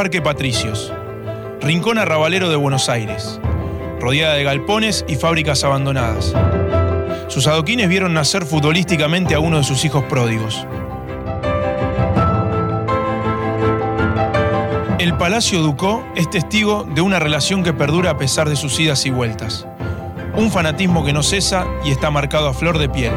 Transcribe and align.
Parque 0.00 0.22
Patricios, 0.22 0.90
rincón 1.60 1.98
arrabalero 1.98 2.48
de 2.48 2.56
Buenos 2.56 2.88
Aires, 2.88 3.38
rodeada 4.00 4.32
de 4.32 4.44
galpones 4.44 5.04
y 5.06 5.16
fábricas 5.16 5.62
abandonadas. 5.62 6.34
Sus 7.28 7.46
adoquines 7.46 7.86
vieron 7.86 8.14
nacer 8.14 8.46
futbolísticamente 8.46 9.34
a 9.34 9.40
uno 9.40 9.58
de 9.58 9.64
sus 9.64 9.84
hijos 9.84 10.02
pródigos. 10.04 10.66
El 14.98 15.18
Palacio 15.18 15.60
Ducó 15.60 16.02
es 16.16 16.30
testigo 16.30 16.84
de 16.84 17.02
una 17.02 17.18
relación 17.18 17.62
que 17.62 17.74
perdura 17.74 18.12
a 18.12 18.16
pesar 18.16 18.48
de 18.48 18.56
sus 18.56 18.80
idas 18.80 19.04
y 19.04 19.10
vueltas. 19.10 19.66
Un 20.34 20.50
fanatismo 20.50 21.04
que 21.04 21.12
no 21.12 21.22
cesa 21.22 21.66
y 21.84 21.90
está 21.90 22.10
marcado 22.10 22.48
a 22.48 22.54
flor 22.54 22.78
de 22.78 22.88
piel. 22.88 23.12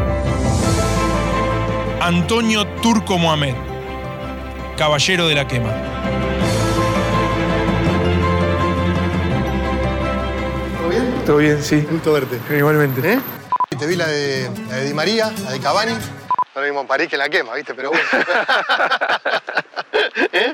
Antonio 2.02 2.68
Turco 2.82 3.18
Mohamed, 3.18 3.56
caballero 4.76 5.30
de 5.30 5.36
la 5.36 5.48
quema. 5.48 5.72
¿Todo 11.26 11.38
bien? 11.38 11.64
Sí. 11.64 11.88
Gusto 11.90 12.12
verte. 12.12 12.38
Igualmente. 12.54 13.14
¿Eh? 13.14 13.20
Te 13.80 13.88
vi 13.88 13.96
la 13.96 14.08
de, 14.08 14.52
la 14.70 14.76
de 14.76 14.86
Di 14.86 14.94
María, 14.94 15.32
la 15.46 15.52
de 15.52 15.60
Cavani. 15.60 15.94
No 15.94 16.62
lo 16.62 16.64
mismo 16.64 16.82
en 16.82 16.88
París 16.88 17.08
que 17.08 17.16
en 17.16 17.20
la 17.20 17.30
quema, 17.30 17.54
¿viste? 17.56 17.74
Pero 17.74 17.92
bueno. 17.92 18.04
¿Eh? 20.34 20.54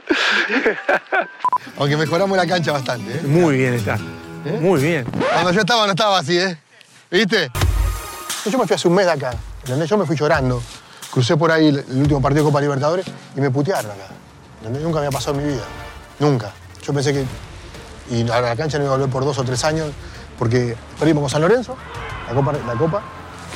Aunque 1.77 1.97
mejoramos 1.97 2.37
la 2.37 2.45
cancha 2.45 2.71
bastante, 2.71 3.17
¿eh? 3.17 3.21
Muy 3.23 3.57
bien 3.57 3.73
está. 3.73 3.97
Muy 4.61 4.79
bien. 4.79 5.05
Cuando 5.05 5.51
yo 5.51 5.61
estaba 5.61 5.85
no 5.85 5.91
estaba 5.91 6.19
así, 6.19 6.37
¿eh? 6.37 6.57
¿Viste? 7.09 7.49
Yo 8.45 8.57
me 8.57 8.67
fui 8.67 8.75
hace 8.75 8.87
un 8.87 8.93
mes 8.93 9.07
de 9.07 9.11
acá, 9.11 9.31
¿entendés? 9.63 9.89
Yo 9.89 9.97
me 9.97 10.05
fui 10.05 10.15
llorando. 10.15 10.61
Crucé 11.11 11.35
por 11.35 11.51
ahí 11.51 11.69
el, 11.69 11.79
el 11.79 11.97
último 11.97 12.21
partido 12.21 12.45
de 12.45 12.51
Copa 12.51 12.61
Libertadores 12.61 13.05
y 13.35 13.41
me 13.41 13.49
putearon 13.49 13.91
acá. 13.91 14.07
¿entendés? 14.59 14.83
Nunca 14.83 14.99
me 14.99 15.07
había 15.07 15.17
pasado 15.17 15.39
en 15.39 15.47
mi 15.47 15.53
vida. 15.53 15.63
Nunca. 16.19 16.51
Yo 16.83 16.93
pensé 16.93 17.11
que... 17.11 17.25
Y 18.11 18.29
a 18.29 18.39
la 18.39 18.55
cancha 18.55 18.77
no 18.77 18.85
iba 18.85 18.93
a 18.93 18.97
volver 18.97 19.11
por 19.11 19.25
dos 19.25 19.37
o 19.39 19.43
tres 19.43 19.63
años 19.63 19.89
porque 20.39 20.75
perdimos 20.97 21.21
con 21.21 21.29
San 21.29 21.41
Lorenzo, 21.41 21.75
la 22.27 22.33
Copa, 22.33 22.53
la 22.65 22.73
copa 22.73 23.01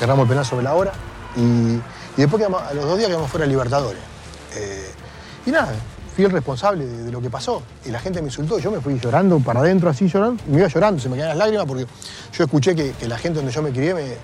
el 0.01 0.27
penal 0.27 0.45
sobre 0.45 0.63
la 0.63 0.73
hora 0.73 0.91
y, 1.37 1.41
y 1.41 1.81
después 2.17 2.39
quedamos- 2.41 2.61
a 2.61 2.73
los 2.73 2.85
dos 2.85 2.97
días 2.97 3.09
quedamos 3.09 3.31
fuera 3.31 3.45
de 3.45 3.51
Libertadores. 3.51 4.01
Eh, 4.55 4.91
y 5.45 5.51
nada, 5.51 5.71
fui 6.13 6.25
el 6.25 6.31
responsable 6.31 6.85
de, 6.85 7.03
de 7.03 7.11
lo 7.11 7.21
que 7.21 7.29
pasó. 7.29 7.63
Y 7.85 7.89
la 7.89 7.99
gente 7.99 8.21
me 8.21 8.27
insultó. 8.27 8.59
Yo 8.59 8.69
me 8.69 8.81
fui 8.81 8.99
llorando 8.99 9.39
para 9.39 9.61
adentro, 9.61 9.89
así 9.89 10.07
llorando. 10.09 10.43
Me 10.47 10.57
iba 10.59 10.67
llorando, 10.67 11.01
se 11.01 11.07
me 11.09 11.15
caían 11.15 11.29
las 11.29 11.37
lágrimas 11.37 11.65
porque 11.65 11.85
yo 12.33 12.43
escuché 12.43 12.75
que, 12.75 12.91
que 12.91 13.07
la 13.07 13.17
gente 13.17 13.37
donde 13.37 13.51
yo 13.53 13.61
me 13.61 13.71
crié 13.71 13.93
me, 13.93 14.15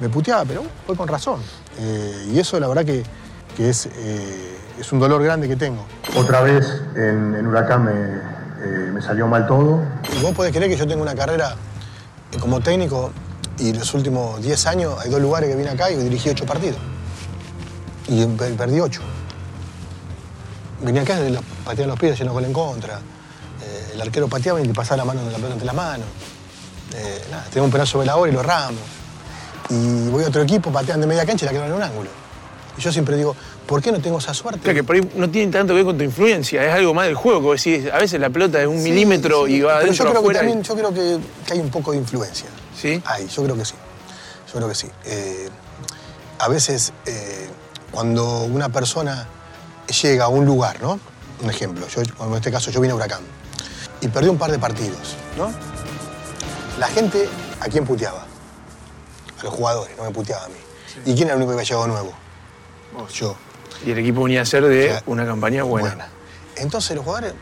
me 0.00 0.08
puteaba, 0.08 0.44
pero 0.44 0.62
fue 0.86 0.94
con 0.96 1.08
razón. 1.08 1.40
Eh, 1.80 2.28
y 2.32 2.38
eso 2.38 2.58
la 2.60 2.68
verdad 2.68 2.84
que, 2.84 3.02
que 3.56 3.70
es, 3.70 3.86
eh, 3.86 4.56
es 4.78 4.92
un 4.92 5.00
dolor 5.00 5.22
grande 5.22 5.48
que 5.48 5.56
tengo. 5.56 5.84
Otra 6.16 6.42
vez 6.42 6.64
en, 6.94 7.34
en 7.34 7.46
Huracán 7.46 7.84
me, 7.84 8.92
me 8.92 9.02
salió 9.02 9.26
mal 9.26 9.46
todo. 9.46 9.82
Y 10.16 10.22
vos 10.22 10.32
podés 10.32 10.52
creer 10.52 10.70
que 10.70 10.76
yo 10.76 10.86
tengo 10.86 11.02
una 11.02 11.14
carrera 11.14 11.56
como 12.40 12.60
técnico 12.60 13.12
y 13.58 13.72
los 13.72 13.92
últimos 13.94 14.40
10 14.42 14.66
años 14.66 14.94
hay 15.00 15.10
dos 15.10 15.20
lugares 15.20 15.48
que 15.50 15.56
vine 15.56 15.70
acá 15.70 15.90
y 15.90 15.96
dirigí 15.96 16.28
ocho 16.30 16.44
partidos. 16.46 16.78
Y 18.08 18.24
per- 18.26 18.54
perdí 18.56 18.80
ocho. 18.80 19.00
Venía 20.82 21.02
acá 21.02 21.18
los 21.20 21.42
pateaban 21.64 21.90
los 21.90 21.98
pies, 21.98 22.18
lleno 22.18 22.32
gol 22.32 22.44
en 22.44 22.52
contra. 22.52 22.98
Eh, 23.62 23.90
el 23.94 24.00
arquero 24.02 24.28
pateaba 24.28 24.60
y 24.60 24.64
le 24.66 24.74
pasaba 24.74 24.98
la 24.98 25.04
mano 25.04 25.22
la 25.30 25.36
pelota 25.36 25.52
entre 25.54 25.66
las 25.66 25.74
manos. 25.74 26.06
Eh, 26.94 27.24
tenía 27.50 27.64
un 27.64 27.70
penal 27.70 27.86
sobre 27.86 28.06
la 28.06 28.16
hora 28.16 28.30
y 28.30 28.34
lo 28.34 28.42
ramos. 28.42 28.80
Y 29.70 30.08
voy 30.10 30.24
a 30.24 30.28
otro 30.28 30.42
equipo, 30.42 30.70
patean 30.70 31.00
de 31.00 31.06
media 31.06 31.24
cancha 31.24 31.44
y 31.44 31.46
la 31.46 31.52
quedan 31.52 31.68
en 31.68 31.72
un 31.74 31.82
ángulo. 31.82 32.10
Y 32.76 32.80
yo 32.80 32.92
siempre 32.92 33.16
digo, 33.16 33.36
¿por 33.66 33.80
qué 33.80 33.92
no 33.92 34.00
tengo 34.00 34.18
esa 34.18 34.34
suerte? 34.34 34.60
Claro, 34.60 34.74
que 34.76 34.82
por 34.84 34.96
ahí 34.96 35.10
no 35.14 35.30
tiene 35.30 35.52
tanto 35.52 35.72
que 35.72 35.76
ver 35.76 35.84
con 35.84 35.96
tu 35.96 36.04
influencia, 36.04 36.64
es 36.66 36.74
algo 36.74 36.92
más 36.92 37.06
del 37.06 37.14
juego, 37.14 37.52
que 37.54 37.56
decís, 37.70 37.92
a 37.92 37.98
veces 37.98 38.18
la 38.20 38.30
pelota 38.30 38.60
es 38.60 38.66
un 38.66 38.78
Sí, 38.82 38.90
milímetro 38.90 39.46
sí, 39.46 39.52
y 39.54 39.60
va 39.60 39.74
Pero 39.78 39.78
adentro 39.84 40.04
yo 40.06 40.10
creo 40.10 40.20
afuera. 40.20 40.40
que 40.40 40.46
y- 40.46 40.48
también, 40.48 40.64
yo 40.64 40.74
creo 40.74 40.94
que, 40.94 41.26
que 41.46 41.52
hay 41.52 41.60
un 41.60 41.70
poco 41.70 41.92
de 41.92 41.98
influencia. 41.98 42.46
¿Sí? 42.80 43.00
Hay, 43.06 43.28
yo 43.28 43.44
creo 43.44 43.56
que 43.56 43.64
sí. 43.64 43.74
Yo 44.48 44.54
creo 44.54 44.68
que 44.68 44.74
sí. 44.74 44.88
Eh, 45.06 45.48
a 46.40 46.48
veces, 46.48 46.92
eh, 47.06 47.48
cuando 47.92 48.42
una 48.42 48.68
persona 48.70 49.28
llega 50.02 50.24
a 50.24 50.28
un 50.28 50.44
lugar, 50.44 50.80
¿no? 50.82 50.98
Un 51.42 51.50
ejemplo, 51.50 51.86
yo, 51.88 52.00
en 52.02 52.34
este 52.34 52.50
caso 52.50 52.70
yo 52.72 52.80
vine 52.80 52.92
a 52.92 52.96
Huracán 52.96 53.20
y 54.00 54.08
perdí 54.08 54.28
un 54.28 54.38
par 54.38 54.50
de 54.50 54.58
partidos, 54.58 55.14
¿no? 55.38 55.52
La 56.78 56.88
gente, 56.88 57.28
¿a 57.60 57.66
quién 57.68 57.84
puteaba? 57.84 58.24
A 59.40 59.44
los 59.44 59.52
jugadores, 59.54 59.96
no 59.96 60.04
me 60.04 60.10
puteaba 60.10 60.44
a 60.44 60.48
mí. 60.48 60.54
¿Y 61.06 61.14
quién 61.14 61.28
era 61.28 61.32
el 61.34 61.36
único 61.38 61.50
que 61.50 61.54
había 61.60 61.64
llegado 61.68 61.86
nuevo? 61.86 62.12
Yo. 63.12 63.36
Y 63.86 63.90
el 63.90 63.98
equipo 63.98 64.22
venía 64.22 64.42
a 64.42 64.44
ser 64.46 64.64
de 64.66 65.00
una 65.06 65.24
campaña 65.26 65.62
buena. 65.64 65.88
Buena. 65.88 66.08
Entonces 66.56 66.94
los 66.96 67.04
jugadores 67.04 67.34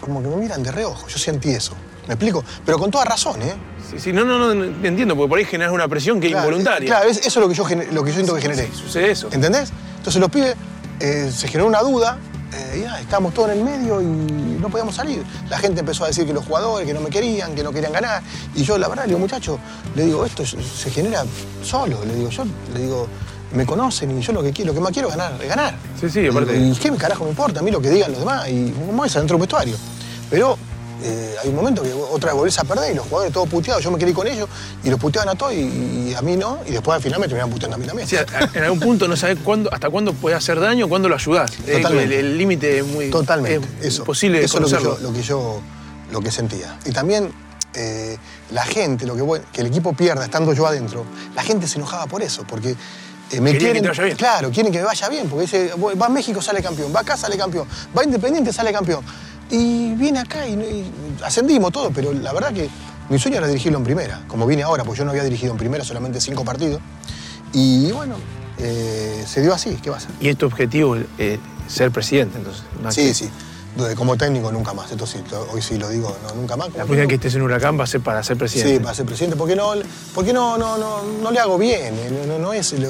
como 0.00 0.22
que 0.22 0.28
me 0.28 0.36
miran 0.36 0.62
de 0.62 0.70
reojo, 0.72 1.06
yo 1.08 1.18
sentí 1.18 1.50
eso. 1.50 1.74
¿Me 2.06 2.14
explico? 2.14 2.44
Pero 2.64 2.78
con 2.78 2.90
toda 2.90 3.04
razón, 3.04 3.42
¿eh? 3.42 3.54
Sí, 3.90 3.98
sí, 3.98 4.12
no, 4.12 4.24
no, 4.24 4.52
no, 4.54 4.64
entiendo, 4.86 5.16
porque 5.16 5.28
por 5.28 5.38
ahí 5.38 5.44
generas 5.44 5.72
una 5.72 5.88
presión 5.88 6.20
que 6.20 6.28
es 6.28 6.32
involuntaria. 6.32 6.86
Claro, 6.88 7.08
es- 7.08 7.18
eso 7.18 7.28
es 7.28 7.36
lo 7.36 7.48
que 7.48 7.54
yo, 7.54 7.64
lo 7.92 8.04
que 8.04 8.10
yo 8.10 8.14
siento 8.14 8.34
que 8.34 8.42
generé. 8.42 8.66
Sí, 8.66 8.72
sucede 8.74 9.10
eso. 9.10 9.28
¿Entendés? 9.32 9.72
Entonces 9.96 10.20
los 10.20 10.30
pibes, 10.30 10.54
eh, 11.00 11.30
se 11.34 11.48
generó 11.48 11.66
una 11.66 11.80
duda, 11.80 12.18
eh, 12.52 12.82
nada, 12.84 13.00
estábamos 13.00 13.34
todos 13.34 13.50
en 13.50 13.58
el 13.58 13.64
medio 13.64 14.00
y 14.00 14.04
no 14.06 14.68
podíamos 14.70 14.94
salir. 14.94 15.22
La 15.50 15.58
gente 15.58 15.80
empezó 15.80 16.04
a 16.04 16.08
decir 16.08 16.26
que 16.26 16.32
los 16.32 16.44
jugadores, 16.46 16.86
que 16.86 16.94
no 16.94 17.00
me 17.00 17.10
querían, 17.10 17.54
que 17.54 17.62
no 17.64 17.72
querían 17.72 17.92
ganar. 17.92 18.22
Y 18.54 18.62
yo, 18.62 18.78
la 18.78 18.88
verdad, 18.88 19.04
le 19.04 19.08
digo, 19.08 19.18
muchacho, 19.20 19.58
le 19.94 20.04
digo, 20.04 20.24
esto 20.24 20.44
se 20.46 20.90
genera 20.90 21.24
solo. 21.62 22.04
Le 22.04 22.14
digo, 22.14 22.30
yo, 22.30 22.44
le 22.74 22.80
digo, 22.80 23.08
me 23.52 23.64
conocen 23.64 24.18
y 24.18 24.22
yo 24.22 24.32
lo 24.32 24.42
que 24.42 24.52
quiero, 24.52 24.72
lo 24.72 24.74
que 24.74 24.80
más 24.80 24.92
quiero 24.92 25.08
es 25.08 25.16
ganar, 25.16 25.40
es 25.40 25.48
ganar. 25.48 25.74
Sí, 26.00 26.08
sí, 26.10 26.26
aparte- 26.26 26.56
¿Y 26.58 26.72
qué 26.74 26.90
carajo 26.92 27.24
me 27.24 27.30
importa 27.30 27.60
a 27.60 27.62
mí 27.62 27.70
lo 27.70 27.80
que 27.80 27.90
digan 27.90 28.10
los 28.10 28.20
demás? 28.20 28.48
Y 28.48 28.70
cómo 28.86 29.04
es 29.04 29.14
adentro 29.16 29.36
del 29.36 29.42
vestuario. 29.42 29.76
Pero 30.28 30.58
eh, 31.02 31.34
hay 31.42 31.48
un 31.50 31.54
momento 31.56 31.82
que 31.82 31.92
otra 31.92 32.30
vez 32.30 32.36
volvés 32.38 32.58
a 32.58 32.64
perder 32.64 32.92
y 32.92 32.94
los 32.96 33.04
jugadores 33.06 33.32
todos 33.32 33.48
puteados, 33.48 33.82
yo 33.84 33.90
me 33.90 33.98
quedé 33.98 34.12
con 34.12 34.26
ellos 34.26 34.48
y 34.82 34.90
los 34.90 34.98
puteaban 34.98 35.28
a 35.28 35.34
todos 35.38 35.52
y, 35.52 36.08
y 36.10 36.14
a 36.16 36.22
mí 36.22 36.36
no. 36.36 36.58
Y 36.66 36.72
después 36.72 36.96
al 36.96 37.02
final 37.02 37.20
me 37.20 37.26
terminaban 37.26 37.50
puteando 37.52 37.76
a 37.76 37.78
mí 37.78 37.86
también. 37.86 38.08
Sí, 38.08 38.16
en 38.54 38.64
algún 38.64 38.80
punto 38.80 39.06
no 39.06 39.14
sabes 39.16 39.38
cuándo, 39.44 39.72
hasta 39.72 39.88
cuándo 39.90 40.12
puede 40.14 40.34
hacer 40.36 40.58
daño, 40.58 40.88
cuándo 40.88 41.08
lo 41.08 41.14
ayudás. 41.14 41.52
Eh, 41.66 41.76
Totalmente. 41.76 42.18
El 42.18 42.26
el 42.26 42.38
límite 42.38 42.78
es 42.78 42.86
muy. 42.86 43.10
Totalmente. 43.10 43.66
Es 43.80 43.86
eso. 43.86 44.02
imposible 44.02 44.42
Eso 44.42 44.58
es 44.58 44.70
lo 44.72 44.78
que, 44.78 44.84
yo, 44.84 44.98
lo 45.00 45.12
que 45.12 45.22
yo 45.22 45.60
lo 46.10 46.20
que 46.20 46.30
sentía. 46.30 46.78
Y 46.86 46.92
también 46.92 47.30
eh, 47.74 48.16
la 48.52 48.64
gente, 48.64 49.06
lo 49.06 49.14
que, 49.16 49.42
que 49.52 49.60
el 49.60 49.66
equipo 49.68 49.92
pierda 49.92 50.24
estando 50.24 50.52
yo 50.54 50.66
adentro, 50.66 51.04
la 51.34 51.42
gente 51.42 51.68
se 51.68 51.76
enojaba 51.78 52.06
por 52.06 52.22
eso, 52.22 52.44
porque 52.48 52.74
eh, 53.32 53.40
me 53.40 53.52
Querían 53.52 53.52
que 53.52 53.58
quieren. 53.58 53.82
te 53.82 53.88
vaya 53.88 54.04
bien. 54.04 54.16
Claro, 54.16 54.50
quieren 54.50 54.72
que 54.72 54.78
me 54.78 54.84
vaya 54.84 55.08
bien, 55.08 55.28
porque 55.28 55.42
dice, 55.42 55.70
"Voy- 55.76 55.94
va 55.94 56.06
a 56.06 56.08
México, 56.08 56.40
sale 56.42 56.62
campeón, 56.62 56.92
va 56.94 57.00
acá, 57.00 57.16
sale 57.16 57.36
campeón, 57.36 57.66
va 57.96 58.02
a 58.02 58.04
Independiente, 58.04 58.52
sale 58.52 58.72
campeón. 58.72 59.04
Y 59.50 59.94
viene 59.94 60.18
acá 60.20 60.46
y, 60.46 60.54
y 60.54 60.92
ascendimos 61.24 61.72
todo, 61.72 61.90
pero 61.90 62.12
la 62.12 62.32
verdad 62.32 62.52
que 62.52 62.68
mi 63.08 63.18
sueño 63.18 63.38
era 63.38 63.46
dirigirlo 63.46 63.78
en 63.78 63.84
primera, 63.84 64.22
como 64.26 64.46
vine 64.46 64.62
ahora, 64.64 64.82
porque 64.84 64.98
yo 64.98 65.04
no 65.04 65.10
había 65.12 65.22
dirigido 65.24 65.52
en 65.52 65.58
primera 65.58 65.84
solamente 65.84 66.20
cinco 66.20 66.44
partidos. 66.44 66.80
Y 67.52 67.92
bueno, 67.92 68.16
eh, 68.58 69.24
se 69.26 69.42
dio 69.42 69.54
así, 69.54 69.78
¿qué 69.82 69.90
va 69.90 69.98
a 69.98 70.00
ser? 70.00 70.10
Y 70.20 70.28
es 70.28 70.36
tu 70.36 70.46
objetivo 70.46 70.96
eh, 71.18 71.38
ser 71.68 71.90
presidente, 71.90 72.38
entonces. 72.38 72.62
Sí, 72.90 73.02
que- 73.06 73.14
sí. 73.14 73.30
De- 73.76 73.94
Como 73.94 74.16
técnico 74.16 74.50
nunca 74.50 74.72
más. 74.72 74.90
Esto 74.90 75.06
sí, 75.06 75.18
hoy 75.52 75.60
sí 75.60 75.76
lo 75.78 75.88
digo, 75.88 76.16
no, 76.26 76.34
nunca 76.34 76.56
más. 76.56 76.68
La 76.68 76.74
próxima 76.84 76.96
vez 77.00 77.08
que 77.08 77.14
estés 77.16 77.34
en 77.34 77.42
Huracán 77.42 77.78
va 77.78 77.84
a 77.84 77.86
ser 77.86 78.00
para 78.00 78.22
ser 78.22 78.36
presidente. 78.38 78.74
Sí, 78.74 78.80
para 78.80 78.94
ser 78.94 79.04
presidente. 79.06 79.36
Porque 79.36 79.54
no, 79.54 79.72
porque 80.14 80.32
no, 80.32 80.56
no, 80.56 80.78
no, 80.78 81.02
no 81.22 81.30
le 81.30 81.38
hago 81.38 81.58
bien. 81.58 81.94
eh, 81.94 82.10
No, 82.26 82.32
no- 82.34 82.38
no 82.38 82.52
es. 82.52 82.72
lo- 82.72 82.88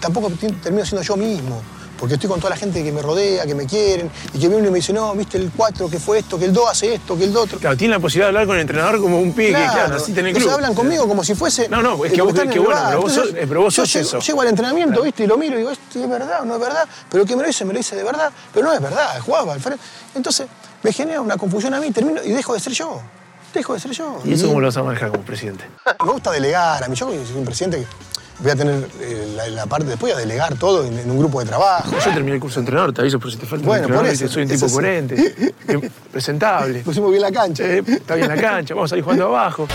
tampoco 0.00 0.30
termino 0.62 0.84
siendo 0.86 1.02
yo 1.02 1.16
mismo. 1.16 1.60
Porque 2.02 2.14
estoy 2.14 2.28
con 2.28 2.40
toda 2.40 2.50
la 2.50 2.56
gente 2.56 2.82
que 2.82 2.90
me 2.90 3.00
rodea, 3.00 3.46
que 3.46 3.54
me 3.54 3.64
quieren, 3.64 4.10
y 4.34 4.38
que 4.40 4.48
viene 4.48 4.66
y 4.66 4.70
me 4.72 4.78
dice, 4.78 4.92
no, 4.92 5.14
viste 5.14 5.38
el 5.38 5.52
4, 5.56 5.88
que 5.88 6.00
fue 6.00 6.18
esto, 6.18 6.36
que 6.36 6.46
el 6.46 6.52
2 6.52 6.68
hace 6.68 6.94
esto, 6.94 7.16
que 7.16 7.22
el 7.22 7.32
2 7.32 7.44
otro. 7.44 7.58
Claro, 7.60 7.76
tiene 7.76 7.94
la 7.94 8.00
posibilidad 8.00 8.24
de 8.26 8.28
hablar 8.30 8.46
con 8.48 8.56
el 8.56 8.62
entrenador 8.62 9.00
como 9.00 9.20
un 9.20 9.32
pibe 9.32 9.50
que, 9.50 9.54
claro, 9.66 9.94
así 9.94 10.10
en 10.10 10.26
el 10.26 10.34
club. 10.34 10.50
hablan 10.50 10.74
conmigo 10.74 11.06
como 11.06 11.22
si 11.22 11.36
fuese. 11.36 11.68
No, 11.68 11.80
no, 11.80 12.04
es 12.04 12.12
que 12.12 12.20
vos- 12.20 12.34
que 12.34 12.40
el 12.42 12.58
bueno, 12.60 12.80
pero 12.88 13.02
vos 13.02 13.12
sos- 13.12 13.26
Entonces, 13.28 13.46
pero 13.48 13.60
vos 13.62 13.76
yo 13.76 13.82
sos 13.86 13.92
llego, 13.94 14.08
eso. 14.08 14.18
llego 14.18 14.40
al 14.40 14.48
entrenamiento, 14.48 15.00
¿viste? 15.02 15.22
Y 15.22 15.26
lo 15.28 15.36
miro 15.38 15.54
y 15.54 15.58
digo, 15.58 15.70
¿esto 15.70 16.00
es 16.02 16.08
verdad 16.10 16.40
o 16.42 16.44
no 16.44 16.54
es 16.54 16.60
verdad? 16.60 16.88
Pero 17.08 17.24
que 17.24 17.36
me 17.36 17.42
lo 17.42 17.46
dice, 17.46 17.64
me 17.64 17.72
lo 17.72 17.78
dice 17.78 17.94
de 17.94 18.02
verdad. 18.02 18.32
Pero 18.52 18.66
no 18.66 18.72
es 18.72 18.80
verdad, 18.80 19.20
jugaba 19.20 19.52
al 19.52 19.60
frente. 19.60 19.80
Entonces 20.16 20.48
me 20.82 20.92
genera 20.92 21.20
una 21.20 21.36
confusión 21.36 21.72
a 21.72 21.78
mí 21.78 21.92
termino, 21.92 22.20
y 22.24 22.32
dejo 22.32 22.52
de 22.52 22.58
ser 22.58 22.72
yo. 22.72 23.00
Dejo 23.54 23.74
de 23.74 23.78
ser 23.80 23.92
yo. 23.92 24.18
¿Y 24.24 24.32
eso 24.32 24.48
cómo 24.48 24.60
lo 24.60 24.66
vas 24.66 24.76
a 24.76 24.82
manejar 24.82 25.10
como 25.12 25.22
presidente? 25.22 25.64
Me 26.04 26.10
gusta 26.10 26.32
delegar. 26.32 26.82
A 26.82 26.88
mí 26.88 26.96
yo 26.96 27.06
soy 27.06 27.20
un 27.36 27.44
presidente 27.44 27.78
que 27.78 27.86
voy 28.38 28.50
a 28.50 28.56
tener 28.56 28.88
eh, 29.00 29.32
la, 29.36 29.46
la 29.48 29.66
parte 29.66 29.86
después, 29.86 30.12
voy 30.12 30.20
a 30.22 30.26
delegar 30.26 30.56
todo 30.56 30.84
en, 30.84 30.98
en 30.98 31.10
un 31.10 31.18
grupo 31.18 31.40
de 31.40 31.46
trabajo. 31.46 31.90
Yo 31.92 32.12
terminé 32.12 32.34
el 32.34 32.40
curso 32.40 32.56
de 32.56 32.62
entrenador, 32.62 32.92
te 32.92 33.00
aviso 33.00 33.18
por 33.18 33.30
si 33.30 33.36
te 33.36 33.46
falta 33.46 33.66
Bueno, 33.66 33.86
un 33.86 33.92
entrenador, 33.94 34.06
por 34.06 34.24
eso, 34.24 34.32
soy 34.32 34.42
un 34.42 34.48
tipo 34.48 34.68
sí. 34.68 34.74
coherente, 34.74 35.54
presentable. 36.12 36.80
Pusimos 36.80 37.10
bien 37.10 37.22
la 37.22 37.32
cancha. 37.32 37.64
Eh, 37.64 37.82
está 37.86 38.14
bien 38.14 38.28
la 38.28 38.36
cancha, 38.36 38.74
vamos 38.74 38.92
a 38.92 38.96
ir 38.96 39.02
jugando 39.02 39.26
abajo. 39.26 39.68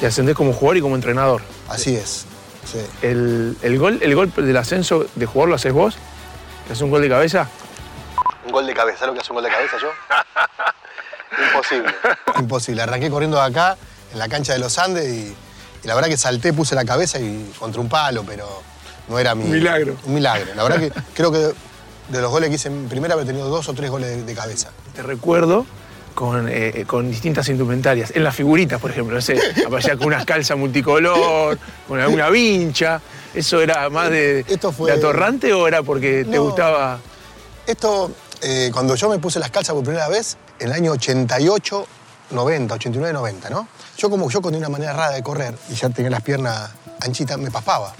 Te 0.00 0.06
ascendés 0.06 0.34
como 0.34 0.52
jugador 0.52 0.76
y 0.78 0.80
como 0.80 0.94
entrenador. 0.96 1.42
Así 1.68 1.94
es. 1.94 2.26
Sí. 2.64 2.78
El, 3.02 3.56
el 3.62 3.78
gol, 3.78 3.98
el 4.02 4.14
gol 4.14 4.32
del 4.34 4.56
ascenso 4.56 5.06
de 5.14 5.26
jugador 5.26 5.50
lo 5.50 5.54
haces 5.56 5.72
vos, 5.72 5.94
que 6.66 6.72
haces 6.72 6.82
un 6.82 6.90
gol 6.90 7.02
de 7.02 7.08
cabeza. 7.08 7.48
Un 8.44 8.52
gol 8.52 8.66
de 8.66 8.74
cabeza, 8.74 8.98
¿sabes 9.00 9.08
lo 9.08 9.14
que 9.14 9.20
hace 9.20 9.32
un 9.32 9.36
gol 9.36 9.44
de 9.44 9.50
cabeza 9.50 9.76
yo? 9.80 9.88
Imposible. 11.46 11.94
Imposible. 12.38 12.82
Arranqué 12.82 13.10
corriendo 13.10 13.36
de 13.36 13.44
acá, 13.44 13.76
en 14.12 14.18
la 14.18 14.28
cancha 14.28 14.52
de 14.52 14.58
los 14.58 14.78
Andes, 14.78 15.08
y, 15.08 15.34
y 15.82 15.86
la 15.88 15.94
verdad 15.94 16.08
que 16.08 16.16
salté, 16.16 16.52
puse 16.52 16.74
la 16.74 16.84
cabeza 16.84 17.18
y 17.18 17.52
contra 17.58 17.80
un 17.80 17.88
palo, 17.88 18.24
pero 18.26 18.46
no 19.08 19.18
era 19.18 19.34
mi. 19.34 19.44
Un 19.44 19.50
milagro. 19.52 19.96
Un 20.04 20.14
milagro. 20.14 20.54
La 20.54 20.62
verdad 20.62 20.78
que 20.80 20.92
creo 21.14 21.32
que 21.32 21.38
de 22.08 22.20
los 22.20 22.30
goles 22.30 22.48
que 22.50 22.56
hice 22.56 22.68
en 22.68 22.88
primera 22.88 23.14
había 23.14 23.26
tenido 23.26 23.48
dos 23.48 23.68
o 23.68 23.74
tres 23.74 23.90
goles 23.90 24.08
de, 24.10 24.22
de 24.24 24.34
cabeza. 24.34 24.70
Te 24.94 25.02
recuerdo 25.02 25.64
con, 26.14 26.46
eh, 26.50 26.84
con 26.86 27.10
distintas 27.10 27.48
indumentarias. 27.48 28.12
En 28.14 28.22
las 28.24 28.34
figuritas, 28.36 28.80
por 28.80 28.90
ejemplo, 28.90 29.14
no 29.14 29.20
sé, 29.22 29.38
aparecía 29.66 29.96
con 29.96 30.08
unas 30.08 30.24
calzas 30.24 30.56
multicolor, 30.58 31.58
con 31.88 32.00
alguna 32.00 32.28
vincha. 32.30 33.00
¿Eso 33.34 33.62
era 33.62 33.88
más 33.88 34.10
de, 34.10 34.44
Esto 34.48 34.72
fue- 34.72 34.90
de 34.92 34.98
atorrante 34.98 35.52
o 35.54 35.66
era 35.66 35.82
porque 35.82 36.26
te 36.30 36.38
gustaba? 36.38 36.98
Esto, 37.66 38.10
eh, 38.42 38.70
cuando 38.72 38.94
yo 38.94 39.08
me 39.08 39.18
puse 39.18 39.38
las 39.38 39.50
calzas 39.50 39.74
por 39.74 39.84
primera 39.84 40.08
vez, 40.08 40.36
en 40.58 40.66
el 40.68 40.72
año 40.74 40.92
88, 40.92 41.86
90, 42.32 42.74
89, 42.74 43.12
90, 43.12 43.50
¿no? 43.50 43.68
Yo 43.96 44.10
como 44.10 44.28
yo 44.30 44.40
con 44.42 44.54
una 44.54 44.68
manera 44.68 44.92
rara 44.92 45.10
de 45.14 45.22
correr 45.22 45.54
y 45.70 45.74
ya 45.74 45.88
tenía 45.90 46.10
las 46.10 46.22
piernas 46.22 46.70
anchitas, 47.00 47.38
me 47.38 47.50
paspaba. 47.50 47.92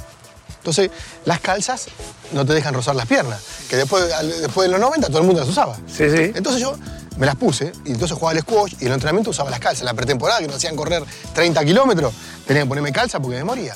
Entonces, 0.58 0.90
las 1.25 1.40
calzas 1.40 1.87
no 2.32 2.46
te 2.46 2.52
dejan 2.55 2.73
rozar 2.73 2.94
las 2.94 3.06
piernas, 3.06 3.40
que 3.69 3.76
después, 3.76 4.12
al- 4.12 4.29
después 4.43 4.69
de 4.69 4.73
los 4.73 4.81
90 4.81 5.08
todo 5.08 5.19
el 5.19 5.25
mundo 5.25 5.40
las 5.40 5.49
usaba. 5.49 5.75
Sí, 5.88 6.08
sí. 6.08 6.31
Entonces 6.34 6.61
yo 6.62 6.76
me 7.17 7.26
las 7.26 7.34
puse 7.37 7.73
y 7.84 7.90
entonces 7.90 8.17
jugaba 8.17 8.31
al 8.38 8.40
squash 8.43 8.75
y 8.79 8.82
en 8.82 8.87
el 8.88 8.93
entrenamiento 8.94 9.31
usaba 9.31 9.50
las 9.50 9.58
calzas. 9.61 9.81
En 9.81 9.87
la 9.87 9.94
pretemporada, 9.94 10.38
que 10.40 10.46
nos 10.46 10.56
hacían 10.56 10.76
correr 10.76 11.02
30 11.34 11.64
kilómetros, 11.64 12.14
tenía 12.46 12.62
que 12.62 12.69
ponerme 12.69 12.93
calza 12.93 13.19
porque 13.20 13.37
me 13.38 13.44
moría. 13.44 13.75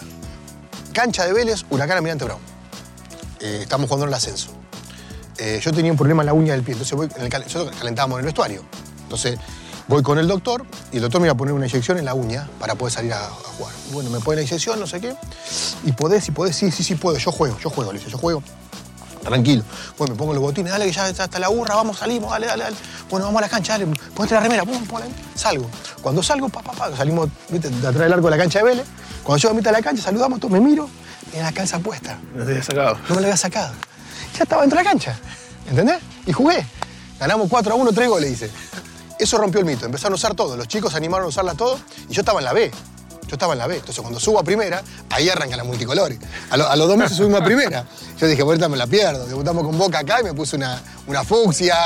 Cancha 0.93 1.25
de 1.27 1.33
Vélez, 1.33 1.65
Huracán 1.71 1.97
Almirante 1.97 2.25
Brown. 2.25 2.41
Eh, 3.41 3.59
estamos 3.63 3.89
jugando 3.89 4.05
en 4.05 4.09
el 4.11 4.15
ascenso. 4.15 4.51
Eh, 5.39 5.61
yo 5.63 5.73
tenía 5.73 5.91
un 5.91 5.99
problema 5.99 6.23
en 6.23 6.27
la 6.27 6.33
uña 6.33 6.53
del 6.55 6.63
pie, 6.63 6.73
entonces 6.73 6.97
voy 6.97 7.09
en 7.17 7.23
el 7.23 7.29
cal- 7.29 7.43
nosotros 7.45 7.75
calentábamos 7.77 8.17
en 8.17 8.21
el 8.21 8.27
vestuario. 8.27 8.63
Entonces 9.03 9.39
voy 9.89 10.03
con 10.03 10.19
el 10.19 10.27
doctor 10.27 10.65
y 10.93 10.97
el 10.97 11.03
doctor 11.03 11.21
me 11.21 11.27
iba 11.27 11.33
a 11.35 11.37
poner 11.37 11.55
una 11.55 11.67
inyección 11.67 11.99
en 11.99 12.05
la 12.05 12.15
uña 12.15 12.49
para 12.59 12.75
poder 12.75 12.93
salir 12.93 13.13
a, 13.13 13.25
a 13.25 13.29
jugar. 13.29 13.73
Y 13.91 13.95
bueno, 13.95 14.11
me 14.11 14.21
pone 14.21 14.37
la 14.37 14.43
inyección, 14.43 14.81
no 14.81 14.87
sé 14.87 15.01
qué. 15.01 15.15
Y 15.85 15.93
podés, 15.93 16.29
y 16.29 16.31
podés, 16.33 16.57
sí, 16.57 16.71
sí, 16.71 16.83
sí 16.83 16.95
puedo. 16.95 17.19
Yo 17.19 17.33
juego, 17.33 17.59
yo 17.59 17.71
juego, 17.71 17.93
le 17.93 17.99
dice, 17.99 18.11
yo 18.11 18.19
juego. 18.19 18.43
Tranquilo. 19.23 19.65
Bueno, 19.99 20.15
me 20.15 20.19
pongo 20.19 20.35
los 20.35 20.43
botines, 20.43 20.71
dale 20.71 20.87
que 20.87 20.93
ya 20.93 21.09
está 21.09 21.25
hasta 21.25 21.41
la 21.41 21.49
burra, 21.49 21.75
vamos, 21.75 21.99
salimos, 21.99 22.31
dale, 22.31 22.47
dale, 22.47 22.63
dale. 22.63 22.77
Bueno, 23.11 23.27
vamos 23.27 23.41
a 23.41 23.43
la 23.43 23.49
cancha, 23.49 23.73
dale, 23.73 23.93
ponete 24.15 24.35
la 24.35 24.41
remera, 24.41 24.65
pum, 24.65 24.85
pum, 24.87 25.01
salgo. 25.35 25.69
Cuando 26.01 26.23
salgo, 26.23 26.49
pa, 26.49 26.63
pa, 26.63 26.73
pa, 26.73 26.97
salimos, 26.97 27.29
viste, 27.49 27.69
de 27.69 27.89
atrás 27.89 28.05
del 28.05 28.13
arco 28.13 28.27
de 28.27 28.31
la 28.31 28.39
cancha 28.39 28.61
de 28.61 28.65
Vélez. 28.67 28.87
Cuando 29.25 29.43
yo 29.43 29.51
a 29.51 29.55
mitad 29.55 29.71
de 29.73 29.79
la 29.79 29.83
cancha, 29.83 30.01
saludamos, 30.01 30.39
todos, 30.39 30.53
me 30.53 30.61
miro, 30.61 30.89
y 31.35 31.39
la 31.39 31.51
calza 31.51 31.81
puesta. 31.81 32.21
No 32.37 32.45
te 32.45 32.53
había 32.53 32.63
sacado. 32.63 32.99
No 33.09 33.15
me 33.17 33.21
la 33.21 33.27
había 33.27 33.37
sacado. 33.37 33.73
Ya 34.37 34.45
estaba 34.45 34.63
dentro 34.63 34.79
de 34.79 34.85
la 34.85 34.91
cancha. 34.91 35.19
¿Entendés? 35.69 35.99
Y 36.25 36.33
jugué. 36.33 36.65
Ganamos 37.19 37.49
4 37.49 37.73
a 37.73 37.77
1, 37.77 37.93
3 37.93 38.09
goles, 38.09 38.31
hice. 38.31 38.51
Eso 39.19 39.39
rompió 39.39 39.61
el 39.61 39.67
mito. 39.67 39.87
Empezaron 39.87 40.13
a 40.13 40.17
usar 40.17 40.35
todo. 40.35 40.57
Los 40.57 40.69
chicos 40.69 40.93
se 40.93 40.99
animaron 40.99 41.27
a 41.27 41.29
usarla 41.29 41.55
todo 41.55 41.79
y 42.09 42.13
yo 42.13 42.21
estaba 42.23 42.39
en 42.41 42.45
la 42.45 42.53
B. 42.53 42.71
Yo 43.29 43.33
estaba 43.33 43.55
en 43.55 43.59
la 43.59 43.67
B. 43.67 43.75
Entonces, 43.77 44.01
cuando 44.01 44.21
subo 44.21 44.39
a 44.39 44.45
primera, 44.45 44.83
ahí 45.11 45.29
arrancan 45.29 45.57
las 45.59 45.67
multicolores. 45.67 46.19
A, 46.51 46.57
lo- 46.57 46.77
los 46.77 46.87
dos 46.89 46.97
meses 46.97 47.17
subimos 47.17 47.41
a 47.41 47.45
primera. 47.45 47.85
Yo 48.19 48.27
dije, 48.29 48.43
ahorita 48.43 48.69
me 48.69 48.77
la 48.77 48.87
pierdo. 48.87 49.27
Debutamos 49.27 49.65
con 49.65 49.77
Boca 49.77 49.99
acá 49.99 50.21
y 50.21 50.25
me 50.25 50.33
puse 50.35 50.55
una, 50.57 50.81
una 51.09 51.25
fucsia. 51.25 51.77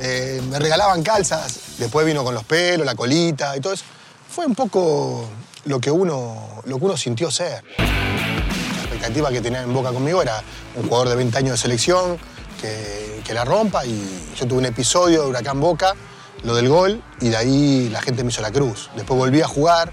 eh, 0.00 0.42
me 0.50 0.58
regalaban 0.58 1.02
calzas. 1.02 1.58
Después 1.78 2.04
vino 2.04 2.22
con 2.24 2.34
los 2.34 2.44
pelos, 2.44 2.84
la 2.84 2.94
colita 2.94 3.56
y 3.56 3.60
todo 3.60 3.72
eso. 3.72 3.84
Fue 4.28 4.44
un 4.44 4.54
poco 4.54 5.28
lo 5.64 5.80
que 5.80 5.90
uno, 5.90 6.62
lo 6.66 6.78
que 6.78 6.84
uno 6.84 6.96
sintió 6.96 7.30
ser. 7.30 7.62
La 7.78 8.82
expectativa 8.82 9.30
que 9.30 9.40
tenía 9.40 9.62
en 9.62 9.72
Boca 9.72 9.92
conmigo 9.92 10.20
era 10.20 10.42
un 10.76 10.82
jugador 10.88 11.08
de 11.08 11.16
20 11.16 11.38
años 11.38 11.50
de 11.52 11.56
selección 11.58 12.18
que, 12.60 13.22
que 13.24 13.32
la 13.34 13.44
rompa 13.44 13.84
y 13.86 14.30
yo 14.38 14.46
tuve 14.46 14.58
un 14.58 14.66
episodio 14.66 15.22
de 15.22 15.28
Huracán 15.28 15.60
Boca, 15.60 15.94
lo 16.44 16.54
del 16.54 16.68
gol, 16.68 17.02
y 17.20 17.28
de 17.28 17.36
ahí 17.36 17.88
la 17.90 18.00
gente 18.02 18.24
me 18.24 18.30
hizo 18.30 18.42
la 18.42 18.50
cruz. 18.50 18.90
Después 18.96 19.18
volví 19.18 19.40
a 19.40 19.46
jugar. 19.46 19.92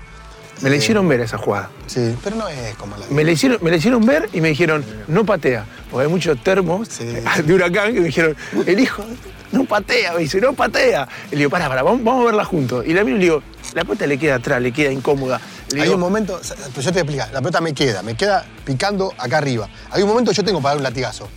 Me 0.62 0.70
la 0.70 0.76
eh, 0.76 0.80
hicieron 0.80 1.08
ver 1.08 1.22
esa 1.22 1.38
jugada. 1.38 1.70
Sí, 1.88 2.16
pero 2.24 2.36
no 2.36 2.48
es 2.50 2.76
como 2.76 2.98
la 2.98 3.06
Me 3.10 3.24
la, 3.24 3.32
hicieron, 3.32 3.60
me 3.62 3.70
la 3.70 3.78
hicieron 3.78 4.06
ver 4.06 4.30
y 4.34 4.42
me 4.42 4.50
dijeron, 4.50 4.84
no 5.08 5.26
patea. 5.26 5.66
Porque 5.90 6.06
hay 6.06 6.12
muchos 6.12 6.42
termos 6.44 6.88
Sí. 6.90 7.06
de 7.46 7.54
huracán 7.54 7.94
que 7.94 8.00
me 8.02 8.08
dijeron, 8.08 8.36
el 8.66 8.80
hijo 8.80 9.04
no 9.52 9.66
patea, 9.66 10.14
me 10.14 10.20
dice, 10.20 10.42
no 10.42 10.54
patea. 10.54 11.08
Y 11.28 11.32
le 11.32 11.38
digo, 11.38 11.50
pará, 11.50 11.70
pará, 11.70 11.82
vamos, 11.84 12.04
vamos 12.04 12.24
a 12.24 12.26
verla 12.26 12.44
juntos. 12.46 12.86
Y 12.86 12.94
la 12.94 13.04
miro 13.04 13.16
y 13.18 13.20
le 13.20 13.26
digo, 13.26 13.44
la 13.74 13.84
pelota 13.84 14.06
le 14.06 14.18
queda 14.18 14.36
atrás, 14.36 14.62
le 14.62 14.72
queda 14.72 14.92
incómoda. 14.92 15.40
Le 15.72 15.78
Hay 15.82 15.84
digo, 15.84 15.96
un 15.96 16.02
momento, 16.02 16.40
pues 16.74 16.86
yo 16.86 16.92
te 16.92 16.92
voy 16.92 16.98
a 16.98 17.02
explicar, 17.02 17.30
la 17.32 17.40
pelota 17.40 17.62
me 17.62 17.74
queda, 17.74 18.02
me 18.04 18.16
queda 18.16 18.46
picando 18.66 19.14
acá 19.18 19.38
arriba. 19.38 19.70
Hay 19.92 20.02
un 20.04 20.10
momento 20.10 20.32
que 20.32 20.38
yo 20.38 20.44
tengo 20.44 20.62
para 20.62 20.72
dar 20.72 20.78
un 20.78 20.84
latigazo. 20.84 21.30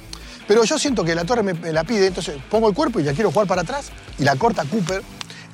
Pero 0.53 0.65
yo 0.65 0.79
siento 0.79 1.03
que 1.05 1.15
la 1.15 1.25
torre 1.25 1.43
me, 1.43 1.55
me 1.55 1.73
la 1.73 1.83
pide, 1.85 2.07
entonces 2.09 2.37
pongo 2.51 2.69
el 2.69 2.75
cuerpo 2.75 3.01
y 3.01 3.05
la 3.05 3.13
quiero 3.13 3.31
jugar 3.31 3.47
para 3.47 3.63
atrás 3.63 3.91
y 4.19 4.25
la 4.25 4.37
corta 4.37 4.65
Cooper. 4.65 5.03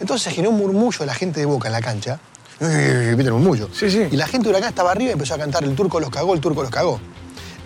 Entonces 0.00 0.22
se 0.24 0.30
generó 0.30 0.50
un 0.50 0.58
murmullo 0.58 0.98
de 1.00 1.06
la 1.06 1.14
gente 1.14 1.40
de 1.40 1.46
Boca 1.46 1.68
en 1.68 1.72
la 1.72 1.80
cancha. 1.80 2.18
¿Viste 2.60 3.22
el 3.22 3.32
murmullo? 3.32 3.68
Sí, 3.72 3.90
sí. 3.90 4.06
Y 4.10 4.16
la 4.16 4.26
gente 4.26 4.44
de 4.46 4.50
Huracán 4.50 4.70
estaba 4.70 4.90
arriba 4.90 5.10
y 5.10 5.12
empezó 5.12 5.34
a 5.34 5.38
cantar 5.38 5.62
el 5.64 5.74
turco 5.76 6.00
los 6.00 6.10
cagó, 6.10 6.34
el 6.34 6.40
turco 6.40 6.62
los 6.62 6.70
cagó. 6.70 7.00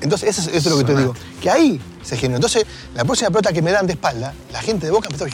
Entonces, 0.03 0.29
eso, 0.31 0.43
es- 0.43 0.57
eso 0.57 0.69
es 0.69 0.75
lo 0.77 0.79
que 0.79 0.85
te 0.93 0.99
digo. 0.99 1.15
Que 1.41 1.49
ahí 1.51 1.81
se 2.03 2.17
generó. 2.17 2.37
Entonces, 2.37 2.67
la 2.95 3.05
próxima 3.05 3.31
pelota 3.31 3.53
que 3.53 3.63
me 3.63 3.71
dan 3.71 3.87
de 3.87 3.93
espalda, 3.95 4.35
la 4.53 4.61
gente 4.61 4.87
de 4.87 4.93
Boca 4.93 5.09
empezó 5.11 5.25
a... 5.25 5.29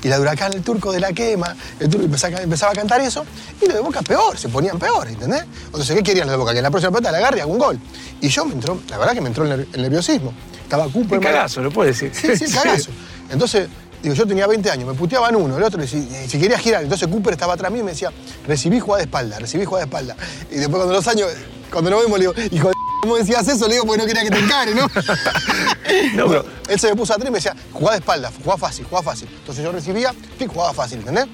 Y 0.00 0.06
la 0.08 0.14
de 0.14 0.22
Huracán, 0.22 0.52
el 0.52 0.62
turco 0.62 0.92
de 0.92 1.00
la 1.00 1.12
quema, 1.12 1.56
el 1.80 1.88
turco 1.90 2.04
empezaba, 2.04 2.38
a- 2.38 2.42
empezaba 2.42 2.70
a 2.72 2.74
cantar 2.76 3.00
eso, 3.00 3.24
y 3.60 3.64
los 3.66 3.74
de 3.74 3.80
Boca 3.80 4.00
peor, 4.02 4.38
se 4.38 4.48
ponían 4.48 4.78
peor, 4.78 5.08
¿entendés? 5.08 5.44
Entonces, 5.66 5.96
¿qué 5.96 6.02
querían 6.04 6.26
los 6.28 6.34
de 6.34 6.38
Boca? 6.38 6.52
Que 6.52 6.58
en 6.58 6.62
la 6.62 6.70
próxima 6.70 6.92
pelota 6.92 7.10
la 7.10 7.18
agarre 7.18 7.38
y 7.38 7.40
haga 7.40 7.50
un 7.50 7.58
gol. 7.58 7.80
Y 8.20 8.28
yo 8.28 8.44
me 8.44 8.54
entró, 8.54 8.80
la 8.88 8.96
verdad 8.98 9.12
que 9.14 9.20
me 9.20 9.26
entró 9.28 9.44
el 9.44 9.66
nerviosismo. 9.82 10.32
Estaba 10.68 10.84
Cooper. 10.88 11.18
qué 11.18 11.26
cagazo, 11.26 11.62
lo 11.62 11.70
puedes 11.70 11.98
decir. 11.98 12.36
Sí, 12.36 12.46
sí, 12.46 12.52
cagazo. 12.52 12.90
Entonces, 13.30 13.68
digo, 14.02 14.14
yo 14.14 14.26
tenía 14.26 14.46
20 14.46 14.70
años, 14.70 14.86
me 14.86 14.92
puteaban 14.94 15.34
uno, 15.34 15.56
el 15.56 15.62
otro, 15.62 15.82
y 15.82 15.88
si, 15.88 15.96
y 15.96 16.28
si 16.28 16.38
quería 16.38 16.58
girar, 16.58 16.82
entonces 16.82 17.08
Cooper 17.08 17.32
estaba 17.32 17.54
atrás 17.54 17.72
mío 17.72 17.80
y 17.80 17.84
me 17.84 17.92
decía, 17.92 18.10
recibí 18.46 18.78
jugada 18.78 18.98
de 18.98 19.04
espalda, 19.04 19.38
recibí 19.38 19.64
jugada 19.64 19.86
de 19.86 19.88
espalda. 19.88 20.16
Y 20.50 20.56
después 20.56 20.76
cuando 20.76 20.92
los 20.92 21.08
años, 21.08 21.28
cuando 21.72 21.90
nos 21.90 22.02
vemos, 22.02 22.18
le 22.18 22.26
digo, 22.26 22.34
hijo 22.50 22.68
de 22.68 22.74
¿cómo 23.02 23.16
decías 23.16 23.48
eso? 23.48 23.66
Le 23.66 23.74
digo, 23.74 23.86
porque 23.86 24.02
no 24.02 24.06
quería 24.06 24.22
que 24.24 24.30
te 24.30 24.38
encare, 24.40 24.74
¿no? 24.74 24.86
No, 26.14 26.26
pero- 26.28 26.44
Él 26.68 26.78
se 26.78 26.90
me 26.90 26.96
puso 26.96 27.14
atrás 27.14 27.26
y 27.28 27.32
me 27.32 27.38
decía, 27.38 27.56
jugá 27.72 27.92
de 27.92 27.98
espalda, 28.00 28.30
jugá 28.44 28.58
fácil, 28.58 28.84
jugá 28.90 29.02
fácil. 29.02 29.26
Entonces 29.40 29.64
yo 29.64 29.72
recibía, 29.72 30.12
y 30.38 30.46
jugaba 30.46 30.74
fácil, 30.74 30.98
¿entendés? 30.98 31.26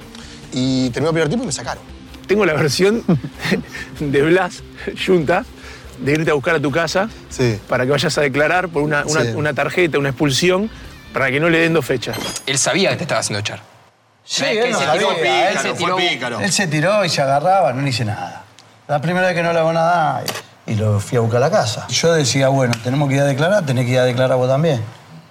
Y 0.53 0.91
terminó 0.91 1.09
el 1.11 1.15
primer 1.15 1.29
tiempo 1.29 1.43
y 1.43 1.47
me 1.47 1.53
sacaron. 1.53 1.83
Tengo 2.29 2.47
la 2.47 2.55
versión 2.55 3.03
de 4.01 4.23
Blas, 4.23 4.63
Junta, 5.05 5.45
de 5.99 6.13
irte 6.13 6.31
a 6.31 6.35
buscar 6.35 6.55
a 6.57 6.61
tu 6.61 6.71
casa 6.71 7.09
Sí. 7.31 7.59
para 7.69 7.85
que 7.85 7.91
vayas 7.91 8.17
a 8.19 8.21
declarar 8.21 8.69
por 8.69 8.83
una, 8.83 9.05
una- 9.07 9.23
Sí. 9.23 9.29
una 9.35 9.53
tarjeta, 9.55 9.99
una 9.99 10.11
expulsión, 10.11 10.71
para 11.13 11.31
que 11.31 11.39
no 11.41 11.49
le 11.49 11.59
den 11.59 11.73
dos 11.75 11.85
fechas. 11.85 12.17
Él 12.47 12.59
sabía 12.59 12.91
que 12.91 12.97
te 12.97 13.03
estaba 13.05 13.21
haciendo 13.21 13.41
echar. 13.41 13.61
Sí, 14.25 14.45
él 14.45 14.71
no 14.73 14.79
se 14.79 14.85
sabía, 14.87 15.01
tiró 15.01 15.13
él 15.13 15.17
pícaro, 15.23 15.61
se 15.63 15.69
fue 15.69 15.79
tiró- 15.79 15.97
pícaro. 15.97 16.41
Él 16.41 16.53
se 16.53 16.67
tiró 16.67 17.05
y 17.05 17.09
se 17.09 17.23
agarraba, 17.23 17.73
no 17.73 17.83
le 17.83 17.91
hice 17.91 18.05
nada. 18.05 18.43
La 18.89 19.01
primera 19.01 19.27
vez 19.27 19.37
que 19.37 19.43
no 19.43 19.53
le 19.53 19.59
hago 19.59 19.73
nada 19.73 20.23
y 20.67 20.75
lo 20.75 20.99
fui 21.01 21.19
a 21.19 21.21
buscar 21.21 21.39
a 21.43 21.49
la 21.49 21.51
casa. 21.51 21.87
Yo 21.89 22.13
decía, 22.15 22.49
bueno, 22.49 22.73
tenemos 22.83 23.09
que 23.09 23.17
ir 23.17 23.21
a 23.21 23.25
declarar, 23.27 23.65
tenés 23.67 23.85
que 23.87 23.93
ir 23.93 23.99
a 23.99 24.05
declarar 24.05 24.37
vos 24.39 24.49
también. 24.49 24.83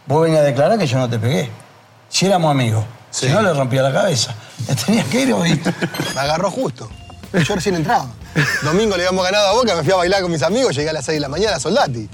Vos 0.05 0.21
venís 0.23 0.37
a 0.39 0.43
declarar 0.43 0.77
que 0.77 0.85
yo 0.87 0.97
no 0.99 1.09
te 1.09 1.17
pegué. 1.19 1.49
Si 2.09 2.25
éramos 2.27 2.51
amigos, 2.51 2.85
Sí. 3.09 3.27
si 3.27 3.31
no 3.33 3.41
le 3.41 3.53
rompía 3.53 3.81
la 3.81 3.91
cabeza. 3.91 4.35
Le 4.67 4.75
tenías 4.75 5.05
que 5.07 5.21
ir 5.21 5.33
hoy. 5.33 5.59
Me 6.15 6.21
agarró 6.21 6.49
justo. 6.51 6.89
Yo 7.33 7.55
recién 7.55 7.75
entraba. 7.75 8.07
Domingo 8.61 8.95
le 8.95 9.03
habíamos 9.07 9.25
ganado 9.25 9.47
a 9.47 9.53
Boca, 9.53 9.75
me 9.75 9.83
fui 9.83 9.91
a 9.91 9.95
bailar 9.95 10.21
con 10.21 10.31
mis 10.31 10.43
amigos, 10.43 10.75
llegué 10.75 10.89
a 10.89 10.93
las 10.93 11.05
6 11.05 11.15
de 11.15 11.19
la 11.19 11.29
mañana 11.29 11.55
a 11.55 11.59
Soldati. 11.59 12.07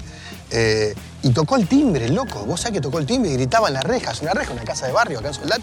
Eh, 0.50 0.94
y 1.22 1.30
tocó 1.30 1.56
el 1.56 1.68
timbre, 1.68 2.08
loco. 2.08 2.44
Vos 2.46 2.60
sabés 2.60 2.74
que 2.74 2.80
tocó 2.80 2.98
el 2.98 3.06
timbre 3.06 3.30
y 3.30 3.34
gritaba 3.34 3.68
en 3.68 3.74
las 3.74 3.84
rejas, 3.84 4.22
una 4.22 4.32
reja, 4.32 4.52
una 4.52 4.64
casa 4.64 4.86
de 4.86 4.92
barrio 4.92 5.18
acá 5.18 5.28
en 5.28 5.34
Soldati. 5.34 5.62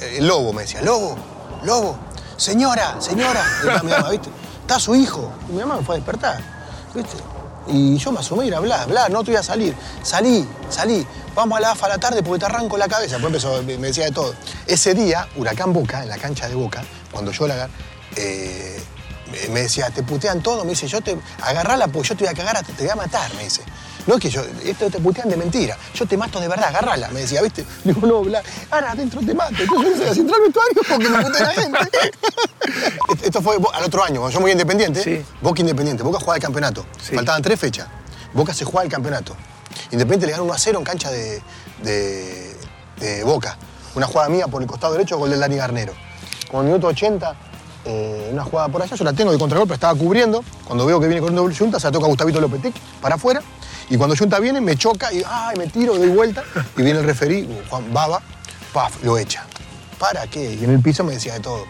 Eh, 0.00 0.16
el 0.18 0.26
lobo 0.26 0.54
me 0.54 0.62
decía, 0.62 0.80
lobo, 0.80 1.16
lobo, 1.64 1.98
señora, 2.38 2.96
señora. 2.98 3.44
Gritaba 3.62 3.82
mi 3.82 3.90
mamá, 3.90 4.10
¿viste? 4.10 4.30
Está 4.62 4.80
su 4.80 4.94
hijo. 4.94 5.32
Y 5.50 5.52
mi 5.52 5.58
mamá 5.58 5.76
me 5.76 5.84
fue 5.84 5.96
a 5.96 5.98
despertar, 5.98 6.40
¿viste? 6.94 7.16
Y 7.70 7.98
yo 7.98 8.10
me 8.10 8.20
asomé 8.20 8.46
y 8.46 8.48
era 8.48 8.60
bla, 8.60 8.86
bla, 8.86 9.10
no 9.10 9.22
te 9.22 9.32
voy 9.32 9.38
a 9.38 9.42
salir. 9.42 9.76
Salí, 10.02 10.48
salí. 10.70 11.06
Vamos 11.34 11.58
a 11.58 11.60
la 11.60 11.70
AFA 11.72 11.84
a 11.84 11.88
la 11.90 11.98
tarde 11.98 12.22
porque 12.22 12.40
te 12.40 12.46
arranco 12.46 12.78
la 12.78 12.88
cabeza. 12.88 13.18
Después 13.18 13.44
empezó, 13.44 13.62
me 13.62 13.88
decía 13.88 14.06
de 14.06 14.12
todo. 14.12 14.34
Ese 14.66 14.94
día, 14.94 15.28
Huracán 15.36 15.74
Boca, 15.74 16.02
en 16.02 16.08
la 16.08 16.16
cancha 16.16 16.48
de 16.48 16.54
Boca, 16.54 16.82
cuando 17.12 17.30
yo 17.30 17.46
la 17.46 17.68
eh, 18.16 18.80
me- 19.50 19.60
decía, 19.62 19.90
te 19.90 20.02
putean 20.02 20.42
todo, 20.42 20.64
me 20.64 20.70
dice, 20.70 20.86
yo 20.88 21.00
te 21.00 21.16
agarrala 21.42 21.86
porque 21.88 22.08
yo 22.10 22.16
te 22.16 22.24
voy 22.24 22.32
a 22.32 22.36
cagar, 22.36 22.64
te 22.64 22.72
voy 22.82 22.90
a 22.90 22.96
matar, 22.96 23.32
me 23.34 23.44
dice. 23.44 23.62
No 24.06 24.14
es 24.14 24.20
que 24.22 24.30
yo, 24.30 24.42
esto 24.64 24.88
te 24.88 24.98
putean 25.00 25.28
de 25.28 25.36
mentira, 25.36 25.76
yo 25.94 26.06
te 26.06 26.16
mato 26.16 26.40
de 26.40 26.48
verdad, 26.48 26.68
agarrala, 26.68 27.08
me 27.08 27.20
decía, 27.20 27.42
¿viste? 27.42 27.66
Digo, 27.84 28.06
no, 28.06 28.22
bla, 28.22 28.42
ahora 28.70 28.92
adentro 28.92 29.20
te 29.20 29.34
mato. 29.34 29.54
Entonces 29.62 30.16
yo 30.16 30.22
entrar 30.22 30.40
al 30.40 30.46
vestuario 30.46 30.82
porque 30.88 31.08
me 31.10 31.22
putea 31.22 31.42
la 31.46 31.52
gente. 31.52 31.78
Esto 33.22 33.42
fue 33.42 33.56
al 33.74 33.84
otro 33.84 34.02
año, 34.04 34.20
cuando 34.20 34.38
yo 34.40 34.46
a 34.46 34.50
independiente, 34.50 35.02
Sí. 35.02 35.24
Boca 35.42 35.60
Independiente, 35.60 36.02
Boca 36.02 36.18
jugaba 36.18 36.36
el 36.36 36.42
campeonato. 36.42 36.86
Sí. 37.02 37.14
Faltaban 37.14 37.42
tres 37.42 37.58
fechas. 37.60 37.86
Boca 38.32 38.54
se 38.54 38.64
jugaba 38.64 38.84
el 38.84 38.90
campeonato. 38.90 39.36
Independiente 39.90 40.26
le 40.26 40.32
ganó 40.32 40.44
1 40.44 40.52
a 40.54 40.58
0 40.58 40.78
en 40.78 40.84
cancha 40.84 41.10
de, 41.10 41.42
de- 41.82 42.56
de 42.98 43.24
Boca. 43.24 43.56
Una 43.94 44.06
jugada 44.06 44.28
mía 44.28 44.46
por 44.48 44.62
el 44.62 44.68
costado 44.68 44.92
derecho, 44.94 45.18
gol 45.18 45.30
de 45.30 45.38
Dani 45.38 45.56
Garnero. 45.56 45.92
Con 46.50 46.60
el 46.60 46.66
minuto 46.66 46.86
80, 46.88 47.34
eh, 47.88 48.28
una 48.30 48.44
jugada 48.44 48.68
por 48.68 48.82
allá, 48.82 48.94
yo 48.94 49.04
la 49.04 49.14
tengo 49.14 49.32
de 49.32 49.38
contragolpe, 49.38 49.72
estaba 49.72 49.98
cubriendo. 49.98 50.44
Cuando 50.64 50.84
veo 50.84 51.00
que 51.00 51.08
viene 51.08 51.22
un 51.22 51.54
Junta, 51.54 51.80
se 51.80 51.86
la 51.86 51.92
toca 51.92 52.04
a 52.04 52.08
Gustavito 52.08 52.38
Lopetic 52.38 52.74
para 53.00 53.14
afuera. 53.14 53.42
Y 53.88 53.96
cuando 53.96 54.14
Junta 54.14 54.38
viene, 54.38 54.60
me 54.60 54.76
choca 54.76 55.10
y 55.10 55.22
ay, 55.26 55.56
me 55.56 55.66
tiro, 55.68 55.96
doy 55.96 56.10
vuelta. 56.10 56.44
Y 56.76 56.82
viene 56.82 57.00
el 57.00 57.06
referí, 57.06 57.48
Juan 57.70 57.90
Baba, 57.92 58.20
paf, 58.74 59.02
lo 59.02 59.16
echa. 59.16 59.46
¿Para 59.98 60.26
qué? 60.26 60.54
Y 60.54 60.64
en 60.64 60.70
el 60.70 60.82
piso 60.82 61.02
me 61.02 61.14
decía 61.14 61.32
de 61.32 61.40
todo. 61.40 61.64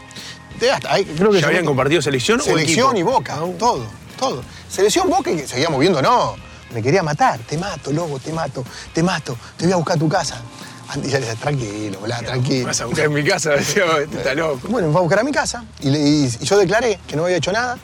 De 0.59 0.73
hasta 0.73 0.93
ahí, 0.93 1.05
creo 1.05 1.31
que 1.31 1.41
¿Ya 1.41 1.47
habían 1.47 1.65
compartido 1.65 2.03
selección 2.03 2.41
o 2.41 2.43
Selección 2.43 2.97
y 2.97 3.03
Boca, 3.05 3.37
Ah, 3.37 3.47
todo, 3.57 3.87
todo. 4.19 4.43
Selección 4.69 5.09
Boca 5.09 5.31
y 5.31 5.47
seguíamos 5.47 5.79
viendo, 5.79 6.03
no. 6.03 6.35
Me 6.75 6.83
quería 6.83 7.03
matar. 7.05 7.39
Te 7.49 7.57
mato, 7.57 7.93
lobo, 7.93 8.19
te 8.19 8.33
mato, 8.33 8.65
te 8.93 9.03
mato. 9.05 9.37
Te 9.57 9.65
voy 9.65 9.73
a 9.73 9.77
buscar 9.77 9.97
a 9.97 10.01
tu 10.01 10.09
casa. 10.09 10.43
Andy 10.89 11.09
ya 11.11 11.19
le 11.21 11.27
decía, 11.27 11.41
tranquilo, 11.41 12.01
bla, 12.01 12.19
tranquilo. 12.21 12.67
Vas 12.67 12.81
a 12.81 12.87
buscar 12.87 13.05
en 13.07 13.13
mi 13.15 13.25
casa, 13.25 13.51
decía, 13.57 13.85
está 14.11 14.35
loco. 14.35 14.69
Bueno, 14.69 14.89
me 14.89 14.93
fue 14.93 15.01
a 15.01 15.03
buscar 15.03 15.19
a 15.21 15.23
mi 15.25 15.33
casa 15.33 15.65
y, 15.81 15.91
le- 15.91 15.99
y- 16.01 16.25
y 16.41 16.45
yo 16.45 16.57
declaré 16.59 16.99
que 17.07 17.17
no 17.17 17.25
había 17.25 17.37
hecho 17.37 17.53
nada 17.53 17.77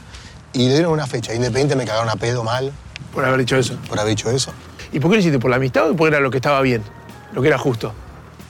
y 0.53 0.69
le 0.69 0.75
dieron 0.75 0.93
una 0.93 1.07
fecha. 1.07 1.35
Independiente 1.35 1.77
me 1.77 1.85
cagaron 1.85 2.09
a 2.09 2.17
pedo 2.17 2.43
mal 2.45 2.73
Por 3.13 3.25
haber 3.25 3.41
dicho 3.41 3.57
eso. 3.57 3.77
por 3.89 3.99
haber 4.01 4.13
hecho 4.13 4.31
eso. 4.31 4.53
¿Y 4.93 5.01
por 5.01 5.11
qué 5.11 5.17
lo 5.17 5.21
hiciste? 5.21 5.39
¿Por 5.39 5.51
la 5.51 5.57
amistad 5.57 5.91
o 5.91 5.97
porque 5.97 6.15
era 6.15 6.21
lo 6.21 6.31
que 6.31 6.39
estaba 6.39 6.61
bien? 6.63 6.83
Lo 7.33 7.43
que 7.43 7.49
era 7.49 7.59
justo. 7.59 7.93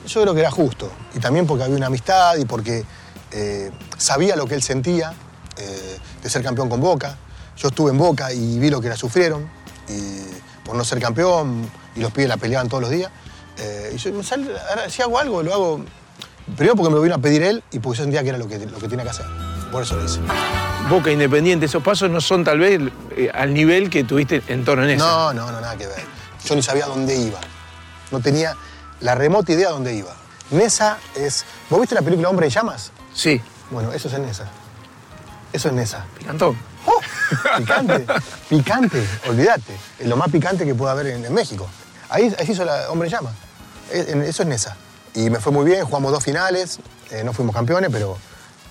Yo 0.06 0.22
creo 0.22 0.34
que 0.34 0.40
era 0.40 0.50
justo. 0.50 0.90
Y 1.14 1.18
también 1.18 1.46
porque 1.46 1.64
había 1.64 1.76
una 1.76 1.86
amistad 1.86 2.36
y 2.36 2.44
porque 2.44 2.84
eh, 3.32 3.70
sabía 3.96 4.36
lo 4.36 4.46
que 4.46 4.54
él 4.54 4.62
sentía 4.62 5.14
eh, 5.56 5.98
de 6.22 6.30
ser 6.30 6.42
campeón 6.42 6.68
con 6.68 6.80
Boca. 6.80 7.16
Yo 7.56 7.68
estuve 7.68 7.90
en 7.90 7.98
Boca 7.98 8.32
y 8.32 8.58
vi 8.58 8.68
lo 8.70 8.80
que 8.80 8.88
la 8.90 8.96
sufrieron 8.96 9.48
y 9.88 10.20
por 10.64 10.76
no 10.76 10.84
ser 10.84 11.00
campeón 11.00 11.68
y 11.96 12.00
los 12.00 12.12
pibes 12.12 12.28
la 12.28 12.36
peleaban 12.36 12.68
todos 12.68 12.82
los 12.82 12.90
días. 12.90 13.10
Eh, 13.58 13.92
y 13.94 13.98
yo 13.98 14.10
ahora, 14.68 14.88
si 14.90 15.02
hago 15.02 15.18
algo, 15.18 15.42
lo 15.42 15.52
hago 15.54 15.84
primero 16.56 16.76
porque 16.76 16.90
me 16.90 16.96
lo 16.96 17.02
vino 17.02 17.14
a 17.14 17.18
pedir 17.18 17.42
él 17.42 17.62
y 17.70 17.78
porque 17.78 17.98
yo 17.98 18.04
sentía 18.04 18.22
que 18.22 18.30
era 18.30 18.38
lo 18.38 18.48
que, 18.48 18.58
lo 18.58 18.78
que 18.78 18.88
tenía 18.88 19.04
que 19.04 19.10
hacer. 19.10 19.26
Por 19.70 19.82
eso 19.82 19.96
lo 19.96 20.04
hice. 20.04 20.20
Boca 20.88 21.10
Independiente, 21.10 21.66
esos 21.66 21.82
pasos 21.82 22.10
no 22.10 22.20
son 22.20 22.44
tal 22.44 22.58
vez 22.58 22.80
eh, 23.16 23.30
al 23.32 23.52
nivel 23.54 23.90
que 23.90 24.04
tuviste 24.04 24.42
en 24.48 24.64
torno 24.64 24.84
en 24.84 24.90
eso. 24.90 25.06
No, 25.06 25.32
no, 25.32 25.50
no, 25.50 25.60
nada 25.60 25.76
que 25.76 25.86
ver. 25.86 26.04
Yo 26.44 26.54
ni 26.54 26.62
sabía 26.62 26.86
dónde 26.86 27.16
iba. 27.16 27.40
No 28.10 28.20
tenía 28.20 28.54
la 29.00 29.14
remota 29.14 29.52
idea 29.52 29.68
de 29.68 29.72
dónde 29.72 29.94
iba. 29.94 30.14
Nesa 30.50 30.98
es. 31.16 31.44
¿Vos 31.70 31.80
viste 31.80 31.94
la 31.94 32.02
película 32.02 32.28
Hombre 32.28 32.46
en 32.46 32.52
Llamas? 32.52 32.92
Sí, 33.14 33.40
Bueno, 33.70 33.92
eso 33.92 34.08
es 34.08 34.14
en 34.14 34.26
Nesa. 34.26 34.44
Eso 35.52 35.68
es 35.68 35.74
Nesa. 35.74 36.04
picantón. 36.18 36.56
¡Oh! 36.86 37.00
Picante, 37.56 38.06
picante, 38.50 39.02
olvídate. 39.26 39.74
Es 39.98 40.06
lo 40.06 40.16
más 40.16 40.30
picante 40.30 40.66
que 40.66 40.74
puede 40.74 40.92
haber 40.92 41.06
en, 41.06 41.24
en 41.24 41.32
México. 41.32 41.66
Ahí, 42.10 42.32
ahí 42.38 42.44
se 42.46 42.52
hizo 42.52 42.64
la 42.64 42.90
Hombre 42.90 43.08
en 43.08 43.14
Llamas. 43.14 43.32
En- 43.92 44.22
Eso 44.22 44.42
es 44.42 44.48
Nesa. 44.48 44.76
Y 45.14 45.30
me 45.30 45.38
fue 45.40 45.52
muy 45.52 45.64
bien, 45.64 45.84
jugamos 45.84 46.12
dos 46.12 46.24
finales, 46.24 46.78
eh, 47.10 47.22
no 47.24 47.32
fuimos 47.32 47.54
campeones, 47.54 47.90
pero 47.92 48.16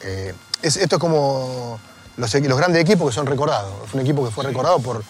eh, 0.01 0.33
es- 0.61 0.77
esto 0.77 0.95
es 0.97 0.99
como 0.99 1.79
los, 2.17 2.31
grandes 2.33 2.81
equipos 2.81 3.09
que 3.09 3.15
son 3.15 3.25
recordados. 3.25 3.71
Fue 3.89 3.99
un 4.01 4.05
equipo 4.05 4.25
que 4.25 4.31
fue 4.31 4.43
recordado 4.43 4.79
por, 4.79 5.03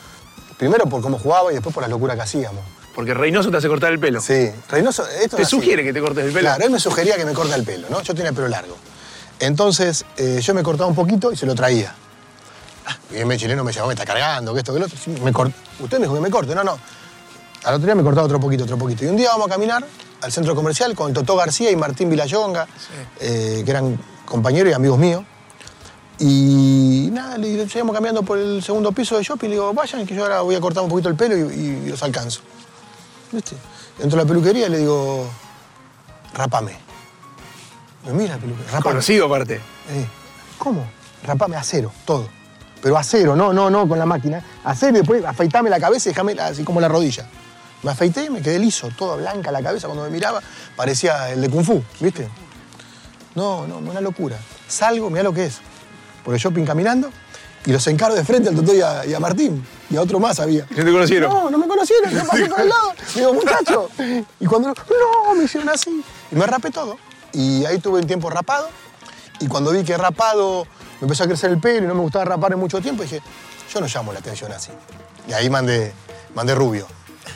primero 0.58 0.86
por 0.86 1.02
cómo 1.02 1.18
jugaba 1.18 1.52
y 1.52 1.56
después 1.56 1.74
por 1.74 1.82
las 1.82 1.90
locuras 1.90 2.16
que 2.16 2.22
hacíamos. 2.24 2.62
Porque 2.94 3.16
Reynoso 3.16 3.50
te 3.50 3.58
hace 3.58 3.68
cortar 3.68 3.92
el 3.92 4.00
pelo. 4.00 4.22
Sí, 4.22 4.52
Reynoso, 4.70 5.08
esto 5.08 5.38
Te 5.38 5.44
así. 5.44 5.50
sugiere 5.56 5.84
que 5.84 5.92
te 5.94 6.00
cortes 6.00 6.26
el 6.26 6.32
pelo. 6.32 6.42
Claro, 6.50 6.64
él 6.64 6.70
me 6.70 6.80
sugería 6.80 7.16
que 7.18 7.26
me 7.26 7.34
corte 7.34 7.56
el 7.56 7.64
pelo, 7.64 7.90
¿no? 7.90 8.02
Yo 8.04 8.14
tenía 8.14 8.30
el 8.30 8.36
pelo 8.36 8.48
largo. 8.50 8.78
Entonces, 9.40 10.06
eh, 10.18 10.40
yo 10.42 10.54
me 10.54 10.62
cortaba 10.62 10.88
un 10.88 10.96
poquito 10.96 11.32
y 11.32 11.36
se 11.38 11.48
lo 11.48 11.56
traía. 11.56 11.96
Ah, 12.86 12.96
y 13.12 13.16
el 13.18 13.38
chileno 13.40 13.64
me 13.64 13.72
llamó, 13.74 13.88
me 13.88 13.94
está 13.94 14.06
cargando, 14.06 14.54
que 14.54 14.60
esto, 14.60 14.74
que 14.74 14.80
lo 14.80 14.86
otro. 14.86 14.98
Sí, 15.04 15.10
me 15.24 15.34
cort- 15.34 15.54
Usted 15.80 15.98
me 15.98 16.04
dijo 16.06 16.14
que 16.14 16.22
me 16.22 16.30
corte, 16.30 16.54
no, 16.54 16.64
no. 16.64 16.78
Al 17.64 17.76
otro 17.76 17.86
día 17.86 17.96
me 17.96 18.04
cortaba 18.04 18.26
otro 18.26 18.40
poquito, 18.40 18.64
otro 18.64 18.78
poquito. 18.78 19.06
Y 19.06 19.08
un 19.08 19.16
día 19.16 19.30
vamos 19.30 19.48
a 19.48 19.50
caminar 19.50 19.86
al 20.22 20.32
centro 20.32 20.56
comercial 20.56 20.96
con 20.96 21.14
Totó 21.14 21.36
García 21.36 21.72
y 21.72 21.76
Martín 21.76 22.10
Vilayonga, 22.10 22.68
eh, 23.20 23.62
que 23.64 23.72
eran 23.72 23.98
compañeros 24.26 24.72
y 24.72 24.74
amigos 24.74 25.00
míos. 25.00 25.24
Y 26.20 27.10
nada, 27.12 27.38
le 27.38 27.50
digo, 27.50 27.68
seguimos 27.68 27.94
caminando 27.94 28.24
por 28.24 28.38
el 28.38 28.62
segundo 28.64 28.92
piso 28.92 29.18
de 29.18 29.24
shopping 29.24 29.48
y 29.48 29.50
le 29.50 29.56
digo, 29.56 29.74
vayan, 29.74 30.06
que 30.06 30.14
yo 30.14 30.24
ahora 30.24 30.42
voy 30.42 30.56
a 30.56 30.62
cortar 30.62 30.84
un 30.84 30.90
poquito 30.90 31.10
el 31.10 31.16
pelo 31.16 31.36
y, 31.36 31.54
y 31.54 31.90
los 31.90 32.02
alcanzo. 32.04 32.42
¿Viste? 33.32 33.56
Entro 34.00 34.20
a 34.20 34.24
la 34.24 34.28
peluquería 34.28 34.68
y 34.68 34.70
le 34.70 34.78
digo, 34.80 35.28
rapame. 36.34 36.78
Me 38.06 38.14
mira 38.14 38.36
la 38.36 38.40
peluquería, 38.40 38.72
rapame. 38.72 38.84
Conocido 38.84 39.26
aparte. 39.26 39.56
Eh, 39.56 40.08
¿Cómo? 40.58 40.86
Rapame 41.26 41.56
a 41.56 41.64
cero, 41.64 41.92
todo. 42.06 42.28
Pero 42.82 42.98
a 42.98 43.04
cero, 43.04 43.36
no, 43.36 43.54
no, 43.54 43.70
no 43.70 43.88
con 43.88 43.98
la 43.98 44.06
máquina. 44.06 44.44
A 44.64 44.76
cero 44.76 44.92
y 44.96 44.98
después 44.98 45.24
afeitame 45.26 45.70
la 45.70 45.80
cabeza 45.80 46.10
y 46.10 46.12
dejame 46.12 46.34
así 46.34 46.64
como 46.64 46.82
la 46.82 46.90
rodilla. 46.90 47.26
Me 47.84 47.92
afeité 47.92 48.26
y 48.26 48.30
me 48.30 48.42
quedé 48.42 48.60
liso, 48.60 48.90
toda 48.98 49.18
blanca 49.18 49.52
la 49.52 49.62
cabeza. 49.62 49.88
Cuando 49.88 50.04
me 50.04 50.10
miraba, 50.10 50.42
parecía 50.76 51.30
el 51.32 51.42
de 51.42 51.50
Kung 51.50 51.66
Fu, 51.66 51.84
¿viste? 52.00 52.30
No, 53.36 53.68
no, 53.68 53.78
una 53.78 54.02
locura. 54.02 54.38
Salgo, 54.68 55.10
mirá 55.10 55.24
lo 55.24 55.34
que 55.34 55.46
es. 55.46 55.60
Por 56.24 56.34
el 56.34 56.40
shopping 56.40 56.64
caminando 56.64 57.12
y 57.66 57.72
los 57.72 57.86
encaro 57.88 58.14
de 58.14 58.24
frente 58.24 58.50
al 58.50 58.76
y 58.76 58.82
a, 58.82 59.06
y 59.06 59.14
a 59.14 59.20
Martín. 59.20 59.66
Y 59.90 59.96
a 59.96 60.02
otro 60.02 60.20
más 60.20 60.40
había. 60.40 60.66
¿No 60.70 60.84
te 60.84 60.92
conocieron? 60.92 61.32
No, 61.32 61.50
no 61.50 61.58
me 61.58 61.68
conocieron, 61.68 62.12
yo 62.12 62.26
pasé 62.26 62.46
por 62.46 62.60
el 62.60 62.70
lado. 62.70 62.94
Digo, 63.16 63.34
muchacho. 63.34 63.90
Y 64.40 64.46
cuando, 64.46 64.70
no, 64.70 65.36
me 65.36 65.46
hicieron 65.46 65.70
así. 65.70 66.04
Y 66.32 66.36
me 66.36 66.46
rapé 66.46 66.72
todo. 66.72 66.98
Y 67.32 67.66
ahí 67.66 67.80
tuve 67.80 68.00
un 68.00 68.08
tiempo 68.08 68.30
rapado. 68.30 68.70
Y 69.40 69.48
cuando 69.48 69.72
vi 69.72 69.84
que 69.84 69.98
rapado 69.98 70.66
me 71.00 71.06
empezó 71.06 71.24
a 71.24 71.28
crecer 71.28 71.52
el 71.52 71.60
pelo 71.60 71.86
y 71.86 71.88
no 71.88 71.96
me 71.96 72.02
gustaba 72.02 72.26
rapar 72.26 72.54
en 72.54 72.60
mucho 72.60 72.82
tiempo, 72.82 73.04
dije, 73.04 73.22
yo 73.74 73.82
no 73.82 73.88
llamo 73.88 74.14
la 74.14 74.20
atención 74.20 74.52
así. 74.52 74.72
Y 75.28 75.34
ahí 75.34 75.50
mandé, 75.50 75.94
mandé 76.36 76.56
rubio. 76.56 76.88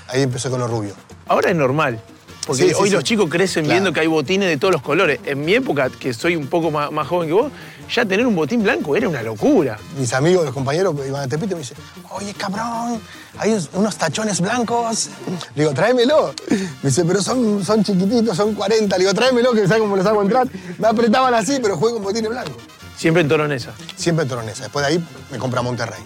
Ahí 0.08 0.22
empecé 0.22 0.50
con 0.50 0.60
los 0.60 0.70
rubios. 0.70 0.96
Ahora 1.27 1.50
es 1.50 1.56
normal. 1.56 2.01
Porque 2.46 2.63
Sí, 2.70 2.74
hoy 2.79 2.88
sí. 2.88 2.96
los 2.96 3.03
chicos 3.03 3.29
crecen 3.29 3.65
Claro. 3.65 3.74
viendo 3.75 3.91
que 3.94 4.00
hay 4.00 4.08
botines 4.08 4.48
de 4.48 4.56
todos 4.56 4.72
los 4.74 4.82
colores. 4.82 5.20
En 5.25 5.44
mi 5.44 5.53
época, 5.53 5.89
que 5.89 6.13
soy 6.13 6.38
un 6.38 6.48
poco 6.48 6.72
más, 6.72 6.89
más 6.94 7.06
joven 7.06 7.27
que 7.27 7.34
vos, 7.34 7.51
ya 7.94 8.06
tener 8.06 8.25
un 8.25 8.36
botín 8.36 8.63
blanco 8.63 8.96
era 8.96 9.10
una 9.10 9.22
locura. 9.22 9.77
Mis 10.00 10.13
amigos, 10.13 10.46
los 10.46 10.53
compañeros 10.53 10.96
iban 11.06 11.24
a 11.24 11.27
Tepito 11.27 11.51
y 11.51 11.56
me 11.56 11.60
dicen, 11.62 11.75
oye, 12.12 12.34
cabrón, 12.36 13.01
hay 13.38 13.58
unos 13.74 13.98
tachones 13.98 14.39
blancos. 14.39 15.10
Le 15.56 15.63
digo, 15.63 15.74
tráemelo. 15.74 16.34
Me 16.50 16.89
dice, 16.89 17.03
pero 17.03 17.22
son, 17.22 17.65
son 17.65 17.84
chiquititos, 17.84 18.38
son 18.38 18.53
40. 18.56 18.98
Le 18.98 19.03
digo, 19.03 19.13
tráemelo, 19.13 19.51
que 19.51 19.67
sabes 19.67 19.82
cómo 19.82 19.98
los 19.98 20.06
hago 20.06 20.22
entrar. 20.22 20.48
Me 20.77 20.88
apretaban 20.88 21.34
así, 21.34 21.60
pero 21.62 21.75
juego 21.75 21.96
con 21.96 22.03
botines 22.06 22.29
blancos. 22.29 22.56
Siempre 22.98 23.22
en 23.22 23.27
Toronesa. 23.27 23.74
Siempre 23.96 24.24
en 24.24 24.30
Toronesa. 24.30 24.63
Después 24.63 24.86
de 24.86 24.94
ahí 24.94 25.08
me 25.32 25.38
compré 25.38 25.60
a 25.60 25.63
Monterrey, 25.63 26.01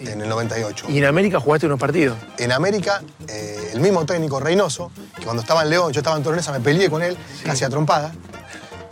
en 0.00 0.20
el 0.20 0.28
98. 0.28 0.86
Y 0.88 0.98
en 0.98 1.04
América 1.04 1.38
jugaste 1.38 1.66
unos 1.66 1.78
partidos. 1.78 2.18
En 2.38 2.50
América, 2.50 3.00
eh, 3.28 3.70
el 3.72 3.80
mismo 3.80 4.04
técnico, 4.04 4.40
Reynoso, 4.40 4.90
que 5.16 5.22
cuando 5.22 5.42
estaba 5.42 5.62
en 5.62 5.70
León, 5.70 5.92
yo 5.92 6.00
estaba 6.00 6.16
en 6.16 6.24
Toronesa, 6.24 6.50
me 6.50 6.60
peleé 6.60 6.90
con 6.90 7.02
él, 7.02 7.16
casi 7.44 7.64
a 7.64 7.68
trompada, 7.68 8.12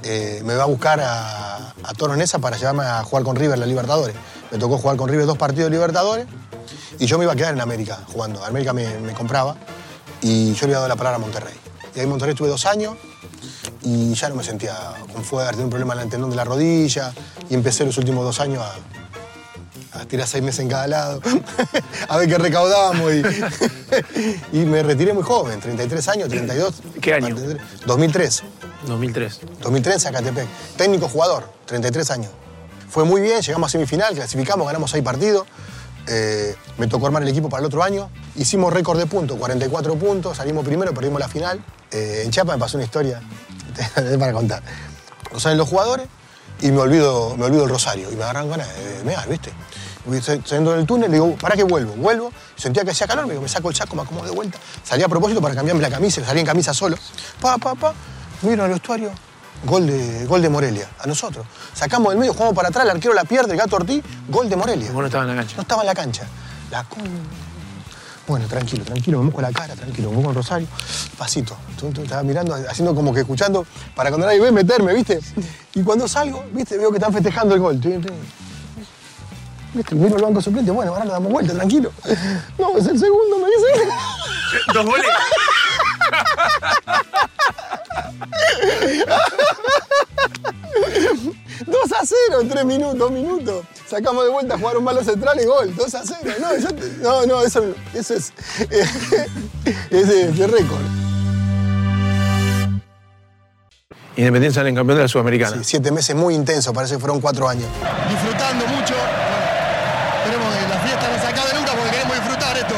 eh, 0.05 0.43
me 0.45 0.55
va 0.55 0.63
a 0.63 0.67
buscar 0.67 1.01
a, 1.01 1.57
a 1.83 1.95
Toronesa 1.97 2.39
para 2.39 2.57
llevarme 2.57 2.85
a 2.85 3.03
jugar 3.03 3.25
con 3.25 3.35
River 3.35 3.59
la 3.59 3.67
Libertadores. 3.67 4.15
Me 4.53 4.59
tocó 4.59 4.79
jugar 4.79 4.97
con 4.97 5.09
River 5.09 5.27
dos 5.27 5.39
partidos 5.39 5.71
de 5.71 5.77
Libertadores 5.77 6.27
y 7.01 7.07
yo 7.07 7.19
me 7.19 7.25
iba 7.25 7.33
a 7.33 7.37
quedar 7.37 7.53
en 7.53 7.61
América 7.61 7.99
jugando. 8.13 8.45
América 8.45 8.73
me, 8.73 8.99
me 9.01 9.13
compraba 9.13 9.57
y 10.21 10.53
yo 10.55 10.61
le 10.61 10.75
había 10.75 10.77
dado 10.77 10.89
la 10.89 10.97
palabra 10.97 11.17
a 11.17 11.21
Monterrey. 11.21 11.55
Y 11.95 11.99
ahí 11.99 12.05
en 12.05 12.11
Monterrey 12.11 12.33
estuve 12.35 12.49
dos 12.49 12.65
años 12.67 12.95
y 13.85 14.15
ya 14.15 14.29
no 14.31 14.37
me 14.37 14.43
sentía 14.45 14.75
con 15.13 15.23
fuerza, 15.23 15.51
tenía 15.53 15.65
un 15.65 15.71
problema 15.71 15.95
en 15.95 16.01
el 16.01 16.09
tendón 16.09 16.31
de 16.31 16.37
la 16.37 16.45
rodilla 16.45 17.13
y 17.49 17.55
empecé 17.55 17.85
los 17.85 17.97
últimos 17.99 18.25
dos 18.25 18.41
años 18.41 18.65
a, 18.65 20.01
a 20.01 20.05
tirar 20.07 20.27
seis 20.27 20.43
meses 20.43 20.61
en 20.61 20.69
cada 20.69 20.87
lado, 20.87 21.21
a 22.09 22.17
ver 22.17 22.29
qué 22.29 22.39
recaudábamos. 22.39 23.13
Y, 23.13 23.23
y 24.53 24.65
me 24.65 24.83
retiré 24.83 25.13
muy 25.13 25.23
joven, 25.23 25.61
33 25.61 26.09
años, 26.09 26.29
32. 26.29 26.75
¿Qué 27.01 27.15
año? 27.15 27.37
2003. 27.87 28.43
2003. 28.87 29.41
2003 29.61 29.95
en 29.95 30.01
Zacatepec. 30.01 30.47
Técnico 30.77 31.09
jugador, 31.09 31.49
33 31.67 32.11
años. 32.11 32.31
Fue 32.89 33.05
muy 33.05 33.21
bien, 33.21 33.41
llegamos 33.41 33.69
a 33.69 33.73
semifinal, 33.73 34.15
clasificamos, 34.15 34.67
ganamos 34.67 34.91
seis 34.91 35.03
partidos. 35.03 35.47
Eh, 36.07 36.55
me 36.77 36.87
tocó 36.87 37.07
armar 37.07 37.23
el 37.23 37.29
equipo 37.29 37.49
para 37.49 37.61
el 37.61 37.67
otro 37.67 37.83
año. 37.83 38.11
Hicimos 38.37 38.73
récord 38.73 38.99
de 38.99 39.07
puntos, 39.07 39.39
44 39.39 39.97
puntos, 39.97 40.37
salimos 40.37 40.65
primero, 40.65 40.93
perdimos 40.93 41.19
la 41.19 41.29
final. 41.29 41.65
Eh, 41.91 42.23
en 42.25 42.31
Chiapas 42.31 42.57
me 42.57 42.61
pasó 42.61 42.77
una 42.77 42.85
historia 42.85 43.21
para 44.19 44.33
contar. 44.33 44.63
No 45.33 45.41
salen 45.41 45.59
los 45.59 45.69
jugadores 45.69 46.07
y 46.61 46.71
me 46.71 46.81
olvido, 46.81 47.37
me 47.37 47.47
olvido 47.47 47.65
el 47.65 47.71
rosario. 47.71 48.11
Y 48.11 48.17
me 48.17 48.23
agarran 48.23 48.49
ganas 48.49 48.69
de 48.69 49.05
mear, 49.05 49.29
¿viste? 49.29 49.53
Saliendo 50.45 50.73
del 50.73 50.87
túnel, 50.87 51.11
le 51.11 51.17
digo, 51.17 51.35
¿para 51.37 51.57
qué 51.57 51.65
vuelvo? 51.65 51.95
Vuelvo, 51.95 52.31
sentía 52.57 52.85
que 52.85 52.91
hacía 52.91 53.07
calor, 53.07 53.27
me 53.27 53.33
digo, 53.33 53.43
me 53.43 53.49
saco 53.49 53.71
el 53.71 53.75
saco, 53.75 53.97
me 53.97 54.03
acomodo 54.03 54.27
de 54.27 54.33
vuelta. 54.33 54.59
Salí 54.83 55.03
a 55.03 55.09
propósito 55.09 55.41
para 55.41 55.55
cambiarme 55.55 55.81
la 55.81 55.91
camisa, 55.91 56.23
salí 56.25 56.41
en 56.41 56.47
camisa 56.47 56.75
solo. 56.75 56.97
Pa, 57.41 57.57
pa, 57.57 57.75
pa, 57.75 57.95
miro 58.43 58.65
al 58.65 58.71
vestuario, 58.71 59.11
gol 59.65 59.87
de, 59.87 60.27
gol 60.27 60.43
de 60.43 60.51
Morelia, 60.51 60.91
a 61.01 61.07
nosotros. 61.07 61.47
Sacamos 61.73 62.11
del 62.11 62.19
medio, 62.19 62.35
jugamos 62.35 62.55
para 62.55 62.69
atrás, 62.69 62.85
el 62.85 62.91
arquero 62.91 63.15
la 63.15 63.25
pierde, 63.25 63.53
el 63.53 63.59
gato 63.59 63.77
Ortiz, 63.77 64.05
gol 64.29 64.49
de 64.51 64.57
Morelia. 64.57 64.93
Vos 64.93 65.01
no 65.01 65.07
estabas 65.07 65.27
en 65.27 65.37
la 65.37 65.43
cancha. 65.43 65.57
No 65.57 65.63
estaba 65.63 65.83
en 65.83 65.87
la 65.87 65.95
cancha. 65.95 66.27
La 66.71 66.85
con... 66.85 67.03
Bueno, 68.27 68.47
tranquilo, 68.47 68.83
tranquilo, 68.85 69.19
me 69.19 69.27
mojo 69.27 69.43
la 69.43 69.53
cara, 69.53 69.75
tranquilo, 69.75 70.09
me 70.11 70.17
mojo 70.17 70.31
el 70.31 70.37
rosario. 70.37 70.67
Pasito. 71.19 71.55
Estaba 72.03 72.23
mirando, 72.23 72.55
haciendo 72.55 72.95
como 72.95 73.13
que 73.13 73.21
escuchando 73.21 73.67
para 73.95 74.09
cuando 74.09 74.27
nadie 74.27 74.41
ve 74.41 74.51
meterme, 74.51 74.95
¿viste? 74.95 75.21
Y 75.75 75.83
cuando 75.83 76.09
salgo, 76.09 76.43
¿viste? 76.53 76.79
Veo 76.79 76.91
que 76.91 76.97
están 76.97 77.13
festejando 77.13 77.55
el 77.55 77.61
gol. 77.61 77.77
¿Viste? 77.77 78.11
Miro 79.95 80.17
el 80.17 80.23
banco 80.23 80.41
suplente, 80.41 80.71
bueno, 80.71 80.93
ahora 80.93 81.05
le 81.05 81.11
damos 81.11 81.33
vuelta, 81.33 81.53
tranquilo. 81.53 81.93
No, 82.59 82.79
es 82.79 82.87
el 82.87 82.99
segundo, 82.99 83.39
me 83.39 83.47
dice. 83.47 83.67
¿Dos 84.73 84.87
goles? 84.87 85.07
¡2 91.83 91.93
a 92.01 92.07
0 92.07 92.41
en 92.43 92.49
3 92.49 92.65
minutos, 92.65 92.99
2 92.99 93.11
minutos. 93.11 93.65
Sacamos 93.89 94.25
de 94.25 94.31
vuelta, 94.31 94.59
jugaron 94.59 94.85
malos 94.85 95.05
centrales, 95.05 95.47
gol, 95.47 95.75
2 95.75 95.95
a 95.95 96.03
0. 96.05 96.19
No, 96.41 96.57
yo 96.57 96.69
te- 96.75 96.91
no, 97.03 97.27
no, 97.27 97.43
eso, 97.43 97.65
eso 97.93 98.15
es. 98.15 98.33
es 99.91 100.09
de, 100.09 100.33
de 100.33 100.47
récord. 100.47 100.81
Independiente 104.17 104.55
sale 104.55 104.69
en 104.69 104.77
campeón 104.77 104.99
de 104.99 105.03
la 105.03 105.09
Sudamericana. 105.09 105.57
Sí, 105.57 105.65
siete 105.65 105.91
meses 105.91 106.15
muy 106.15 106.35
intensos, 106.35 106.73
parece 106.73 106.95
que 106.95 107.01
fueron 107.01 107.21
cuatro 107.21 107.49
años. 107.49 107.67
disfrutando 108.09 108.65
mucho. 108.67 108.95
Esperemos 108.95 110.55
que 110.55 110.69
la 110.69 110.79
fiesta 110.81 111.09
no 111.11 111.21
se 111.21 111.27
acabe 111.27 111.59
nunca 111.59 111.73
porque 111.73 111.91
queremos 111.91 112.15
disfrutar 112.17 112.57
esto. 112.57 112.75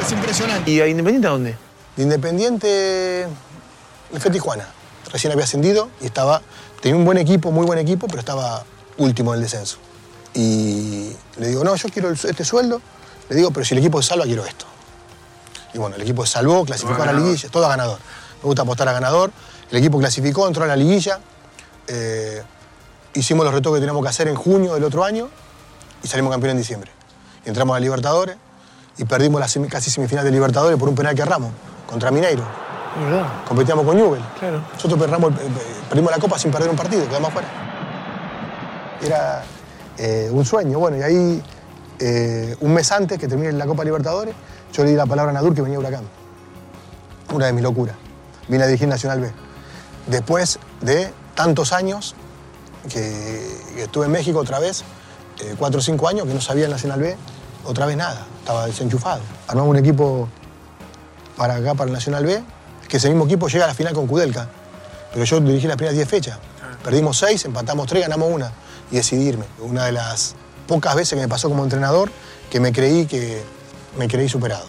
Es 0.00 0.12
impresionante. 0.12 0.70
¿Y 0.70 0.80
a 0.80 0.86
Independiente 0.86 1.26
a 1.26 1.30
dónde? 1.30 1.56
De 1.96 2.02
Independiente, 2.04 3.26
a 4.14 4.30
Tijuana. 4.30 4.68
Recién 5.14 5.32
había 5.32 5.44
ascendido 5.44 5.90
y 6.00 6.06
estaba, 6.06 6.42
tenía 6.82 6.96
un 6.98 7.04
buen 7.04 7.18
equipo, 7.18 7.52
muy 7.52 7.64
buen 7.64 7.78
equipo, 7.78 8.08
pero 8.08 8.18
estaba 8.18 8.64
último 8.98 9.32
en 9.32 9.38
el 9.38 9.44
descenso. 9.44 9.78
Y 10.34 11.12
le 11.36 11.46
digo, 11.46 11.62
no, 11.62 11.76
yo 11.76 11.88
quiero 11.88 12.10
este 12.10 12.44
sueldo. 12.44 12.80
Le 13.28 13.36
digo, 13.36 13.52
pero 13.52 13.64
si 13.64 13.74
el 13.74 13.78
equipo 13.78 14.02
se 14.02 14.08
salva, 14.08 14.24
quiero 14.24 14.44
esto. 14.44 14.64
Y 15.72 15.78
bueno, 15.78 15.94
el 15.94 16.02
equipo 16.02 16.26
se 16.26 16.32
salvó, 16.32 16.64
clasificó 16.64 17.04
a 17.04 17.06
la 17.06 17.12
liguilla, 17.12 17.48
todo 17.48 17.64
a 17.64 17.68
ganador. 17.68 18.00
Me 18.42 18.46
gusta 18.46 18.62
apostar 18.62 18.88
a 18.88 18.92
ganador. 18.92 19.30
El 19.70 19.78
equipo 19.78 20.00
clasificó, 20.00 20.48
entró 20.48 20.64
a 20.64 20.66
la 20.66 20.74
liguilla. 20.74 21.20
Eh, 21.86 22.42
hicimos 23.14 23.44
los 23.44 23.54
retoques 23.54 23.76
que 23.76 23.80
teníamos 23.82 24.02
que 24.02 24.08
hacer 24.08 24.26
en 24.26 24.34
junio 24.34 24.74
del 24.74 24.82
otro 24.82 25.04
año 25.04 25.28
y 26.02 26.08
salimos 26.08 26.32
campeón 26.32 26.50
en 26.50 26.58
diciembre. 26.58 26.90
Y 27.44 27.50
entramos 27.50 27.76
a 27.76 27.78
Libertadores 27.78 28.36
y 28.98 29.04
perdimos 29.04 29.40
la 29.40 29.46
semi- 29.46 29.68
casi 29.68 29.92
semifinal 29.92 30.24
de 30.24 30.32
Libertadores 30.32 30.76
por 30.76 30.88
un 30.88 30.96
penal 30.96 31.14
que 31.14 31.22
erramos 31.22 31.52
contra 31.88 32.10
Mineiro. 32.10 32.42
Verdad. 33.00 33.26
Competíamos 33.46 33.84
con 33.84 33.96
Newell. 33.96 34.22
Claro. 34.38 34.62
Nosotros 34.72 35.00
perdimos 35.88 36.10
la 36.10 36.18
copa 36.18 36.38
sin 36.38 36.50
perder 36.50 36.70
un 36.70 36.76
partido, 36.76 37.06
quedamos 37.08 37.30
afuera. 37.30 37.48
Era 39.02 39.42
eh, 39.98 40.28
un 40.32 40.44
sueño. 40.44 40.78
Bueno, 40.78 40.96
y 40.96 41.02
ahí, 41.02 41.42
eh, 41.98 42.56
un 42.60 42.72
mes 42.72 42.90
antes 42.92 43.18
que 43.18 43.28
termine 43.28 43.52
la 43.52 43.66
Copa 43.66 43.84
Libertadores, 43.84 44.34
yo 44.72 44.84
le 44.84 44.90
di 44.90 44.96
la 44.96 45.06
palabra 45.06 45.30
a 45.30 45.34
Nadur 45.34 45.54
que 45.54 45.62
venía 45.62 45.76
a 45.76 45.80
Huracán. 45.80 46.04
Una 47.32 47.46
de 47.46 47.52
mis 47.52 47.62
locuras. 47.62 47.96
Vine 48.48 48.64
a 48.64 48.66
dirigir 48.66 48.88
Nacional 48.88 49.20
B. 49.20 49.32
Después 50.06 50.58
de 50.80 51.12
tantos 51.34 51.72
años 51.72 52.14
que, 52.88 53.58
que 53.74 53.82
estuve 53.84 54.06
en 54.06 54.12
México 54.12 54.38
otra 54.38 54.58
vez, 54.58 54.84
eh, 55.40 55.54
cuatro 55.58 55.80
o 55.80 55.82
cinco 55.82 56.08
años, 56.08 56.26
que 56.26 56.34
no 56.34 56.40
sabía 56.40 56.66
el 56.66 56.70
Nacional 56.70 57.00
B, 57.00 57.16
otra 57.64 57.86
vez 57.86 57.96
nada, 57.96 58.26
estaba 58.40 58.66
desenchufado. 58.66 59.20
Armamos 59.48 59.70
un 59.70 59.76
equipo 59.78 60.28
para 61.36 61.56
acá, 61.56 61.74
para 61.74 61.88
el 61.88 61.92
Nacional 61.94 62.24
B, 62.24 62.42
que 62.94 62.98
ese 62.98 63.08
mismo 63.08 63.24
equipo 63.24 63.48
llega 63.48 63.64
a 63.64 63.66
la 63.66 63.74
final 63.74 63.92
con 63.92 64.06
Kudelka. 64.06 64.46
Pero 65.12 65.24
yo 65.24 65.40
dirigí 65.40 65.66
las 65.66 65.76
primeras 65.76 65.96
10 65.96 66.08
fechas. 66.08 66.38
Perdimos 66.84 67.18
6, 67.18 67.46
empatamos 67.46 67.88
3, 67.88 68.02
ganamos 68.02 68.30
una 68.30 68.52
y 68.88 68.94
decidí 68.94 69.30
irme. 69.30 69.46
Una 69.58 69.86
de 69.86 69.90
las 69.90 70.36
pocas 70.68 70.94
veces 70.94 71.16
que 71.16 71.22
me 71.22 71.26
pasó 71.26 71.48
como 71.48 71.64
entrenador 71.64 72.08
que 72.48 72.60
me 72.60 72.70
creí 72.72 73.06
que 73.06 73.42
me 73.98 74.06
creí 74.06 74.28
superado. 74.28 74.66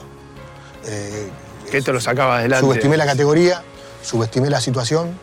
Eh, 0.87 1.29
Que 1.69 1.77
esto 1.77 1.93
lo 1.93 2.01
sacaba 2.01 2.39
adelante. 2.39 2.65
subestimé 2.65 2.97
la 2.97 3.05
categoría, 3.05 3.61
subestimé 4.01 4.49
la 4.49 4.59
situación. 4.59 5.19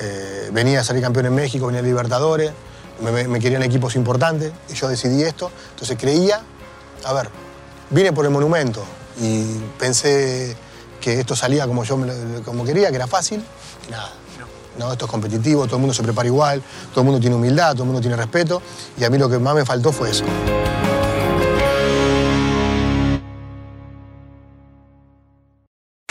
eh, 0.00 0.48
venía 0.50 0.80
a 0.80 0.84
salir 0.84 1.02
campeón 1.02 1.26
en 1.26 1.34
México, 1.34 1.66
venía 1.66 1.80
a 1.80 1.84
Libertadores, 1.84 2.52
me 3.02 3.40
querían 3.40 3.62
equipos 3.62 3.94
importantes 3.94 4.52
y 4.70 4.72
yo 4.74 4.88
decidí 4.88 5.22
esto. 5.22 5.50
Entonces 5.72 5.98
creía, 6.00 6.40
a 7.04 7.12
ver, 7.12 7.28
vine 7.90 8.10
por 8.14 8.24
el 8.24 8.30
monumento 8.30 8.82
y 9.20 9.42
pensé 9.78 10.56
que 11.00 11.20
esto 11.20 11.34
salía 11.36 11.66
como 11.66 11.84
yo 11.84 11.96
me 11.96 12.06
lo- 12.06 12.42
como 12.42 12.64
quería, 12.64 12.90
que 12.90 12.96
era 12.96 13.06
fácil, 13.06 13.42
nada. 13.90 14.10
No, 14.78 14.92
esto 14.92 15.06
es 15.06 15.10
competitivo, 15.10 15.64
todo 15.66 15.76
el 15.76 15.80
mundo 15.80 15.92
se 15.94 16.04
prepara 16.04 16.28
igual, 16.28 16.62
todo 16.90 17.00
el 17.00 17.04
mundo 17.06 17.20
tiene 17.20 17.34
humildad, 17.34 17.72
todo 17.72 17.82
el 17.82 17.86
mundo 17.86 18.00
tiene 18.00 18.14
respeto 18.16 18.62
y 18.96 19.02
a 19.02 19.10
mí 19.10 19.18
lo 19.18 19.28
que 19.28 19.38
más 19.38 19.54
me 19.54 19.64
faltó 19.64 19.90
fue 19.92 20.10
eso. 20.10 20.24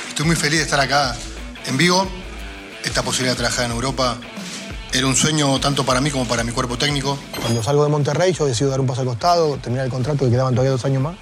Estoy 0.10 0.26
muy 0.26 0.36
feliz 0.36 0.60
de 0.60 0.64
estar 0.66 0.80
acá 0.80 1.16
en 1.66 1.78
Vigo. 1.78 2.08
Esta 2.84 3.04
posibilidad 3.04 3.34
de 3.34 3.38
trabajar 3.38 3.66
en 3.66 3.72
Europa 3.72 4.18
era 4.94 5.06
un 5.08 5.16
sueño 5.16 5.60
tanto 5.60 5.86
para 5.86 6.02
mí 6.02 6.10
como 6.10 6.26
para 6.28 6.44
mi 6.44 6.52
cuerpo 6.52 6.78
técnico. 6.78 7.18
Cuando 7.42 7.62
salgo 7.62 7.84
de 7.84 7.90
Monterrey, 7.90 8.34
yo 8.34 8.46
decido 8.46 8.70
dar 8.70 8.80
un 8.80 8.88
paso 8.88 9.02
al 9.02 9.08
costado, 9.08 9.58
terminar 9.58 9.86
el 9.86 9.92
contrato, 9.92 10.26
que 10.26 10.32
quedaban 10.32 10.54
todavía 10.54 10.72
dos 10.72 10.86
años 10.86 11.02
más. 11.02 11.16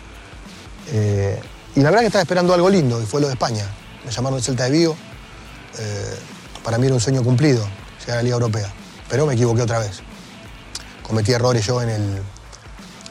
Eh, 0.91 1.39
y 1.75 1.81
la 1.81 1.89
verdad 1.89 2.01
que 2.01 2.07
estaba 2.07 2.21
esperando 2.21 2.53
algo 2.53 2.69
lindo, 2.69 3.01
y 3.01 3.05
fue 3.05 3.21
lo 3.21 3.27
de 3.27 3.33
España. 3.33 3.65
Me 4.05 4.11
llamaron 4.11 4.37
del 4.37 4.43
Celta 4.43 4.65
de 4.65 4.71
Vigo. 4.71 4.95
Eh, 5.77 6.15
para 6.63 6.77
mí 6.77 6.85
era 6.85 6.95
un 6.95 7.01
sueño 7.01 7.23
cumplido, 7.23 7.67
llegar 7.99 8.13
a 8.13 8.15
la 8.17 8.23
Liga 8.23 8.35
Europea. 8.35 8.73
Pero 9.09 9.25
me 9.25 9.33
equivoqué 9.33 9.61
otra 9.61 9.79
vez. 9.79 10.01
Cometí 11.03 11.33
errores 11.33 11.65
yo 11.65 11.81
en, 11.81 11.89
el, 11.89 12.21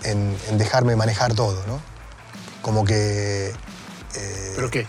en, 0.04 0.36
en 0.48 0.58
dejarme 0.58 0.96
manejar 0.96 1.34
todo, 1.34 1.64
¿no? 1.66 1.80
Como 2.62 2.84
que 2.84 3.52
eh, 4.14 4.52
¿Pero 4.56 4.70
qué? 4.70 4.86